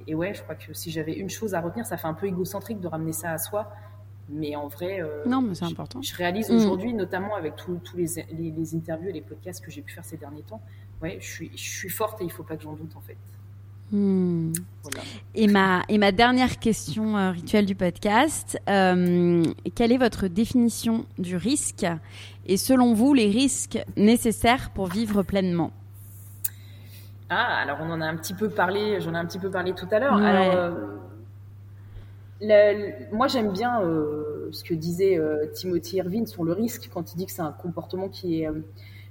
[0.07, 2.27] Et, ouais, je crois que si j'avais une chose à retenir, ça fait un peu
[2.27, 3.73] égocentrique de ramener ça à soi.
[4.31, 6.01] Mais en vrai, non, mais c'est important.
[6.01, 6.55] Je, réalise mm.
[6.55, 10.17] aujourd'hui, notamment avec tous les, les, interviews et les podcasts que j'ai pu faire ces
[10.17, 10.63] derniers temps,
[11.05, 13.17] ouais, je suis, je suis forte et il faut pas que j'en doute en fait.
[13.93, 14.53] Hmm.
[15.35, 19.45] Et ma, et ma dernière question euh, rituelle du podcast, euh,
[19.75, 21.87] quelle est votre définition du risque
[22.47, 25.71] et selon vous les risques nécessaires pour vivre pleinement?
[27.29, 29.75] Ah, alors on en a un petit peu parlé, j'en ai un petit peu parlé
[29.75, 30.15] tout à l'heure.
[30.15, 30.55] Alors,
[32.41, 33.81] euh, moi j'aime bien
[34.51, 35.19] ce que disait
[35.55, 38.49] Timothy Irvine sur le risque quand il dit que c'est un comportement qui est,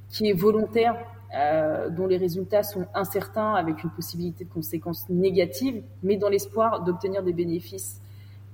[0.10, 0.96] qui est volontaire
[1.36, 6.84] euh, dont les résultats sont incertains avec une possibilité de conséquences négatives, mais dans l'espoir
[6.84, 8.00] d'obtenir des bénéfices.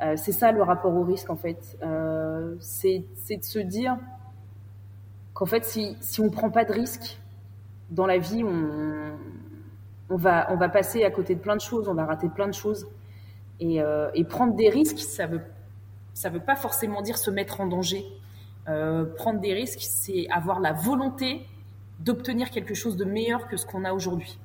[0.01, 1.77] Euh, c'est ça le rapport au risque en fait.
[1.83, 3.97] Euh, c'est de se dire
[5.33, 7.19] qu'en fait si, on prend pas de risque
[7.89, 12.29] dans la vie, on, va, passer à côté de plein de choses, on va rater
[12.29, 12.87] plein de choses.
[13.59, 13.83] Et,
[14.29, 15.41] prendre des risques, ça veut,
[16.13, 18.05] ça veut pas forcément dire se mettre en danger.
[19.17, 21.45] Prendre des risques, c'est avoir la volonté
[21.99, 24.39] d'obtenir quelque chose de meilleur que ce qu'on a aujourd'hui.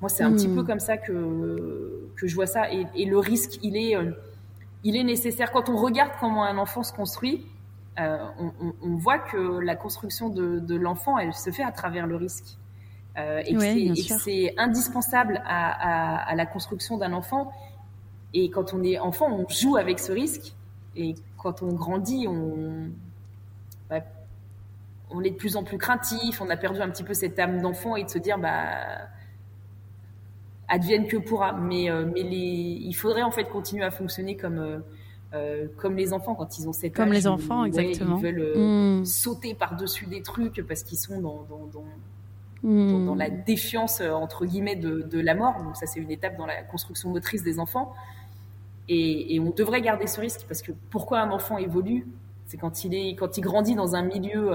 [0.00, 0.66] Moi, c'est un petit peu hmm.
[0.66, 2.70] comme ça que, que je vois ça.
[2.72, 4.12] Et, et le risque, il est, euh,
[4.84, 5.52] il est nécessaire.
[5.52, 7.46] Quand on regarde comment un enfant se construit,
[7.98, 11.72] euh, on, on, on, voit que la construction de, de l'enfant, elle se fait à
[11.72, 12.58] travers le risque.
[13.16, 17.50] Euh, et que c'est indispensable à, à, à, la construction d'un enfant.
[18.34, 20.54] Et quand on est enfant, on joue avec ce risque.
[20.94, 22.90] Et quand on grandit, on,
[23.88, 24.00] bah,
[25.10, 27.60] on est de plus en plus craintif, on a perdu un petit peu cette âme
[27.60, 29.08] d'enfant et de se dire bah
[30.68, 31.52] advienne que pourra.
[31.52, 34.78] Mais euh, mais les, il faudrait en fait continuer à fonctionner comme euh,
[35.34, 38.18] euh comme les enfants quand ils ont cette comme les enfants exactement.
[38.18, 39.04] ils veulent euh, hmm.
[39.04, 43.06] sauter par dessus des trucs parce qu'ils sont dans dans, dans, hmm.
[43.06, 45.62] dans la défiance entre guillemets de, de la mort.
[45.62, 47.94] Donc ça c'est une étape dans la construction motrice des enfants.
[48.88, 52.06] Et, et on devrait garder ce risque parce que pourquoi un enfant évolue?
[52.44, 54.52] C'est quand il est, quand il grandit dans un milieu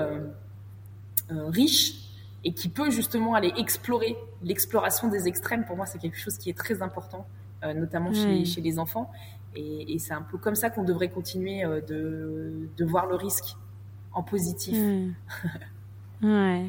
[1.30, 1.93] riche
[2.43, 5.65] et qui peut justement aller explorer l'exploration des extrêmes.
[5.65, 7.28] Pour moi, c'est quelque chose qui est très important,
[7.63, 9.11] euh, notamment chez, chez, les enfants.
[9.55, 13.55] Et, et c'est un peu comme ça qu'on devrait continuer de, de, voir le risque
[14.13, 14.76] en positif.
[16.24, 16.65] ouais.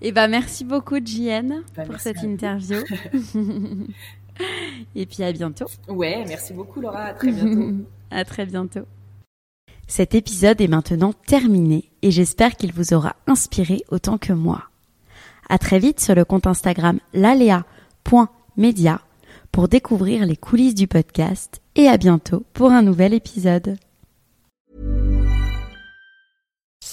[0.00, 2.78] Et eh ben merci beaucoup JN bah, pour cette interview.
[4.94, 5.66] et puis à bientôt.
[5.88, 7.84] Ouais, merci beaucoup Laura, à très bientôt.
[8.10, 8.86] à très bientôt.
[9.94, 14.62] Cet épisode est maintenant terminé et j'espère qu'il vous aura inspiré autant que moi.
[15.50, 19.02] À très vite sur le compte Instagram lalea.media
[19.52, 23.76] pour découvrir les coulisses du podcast et à bientôt pour un nouvel épisode.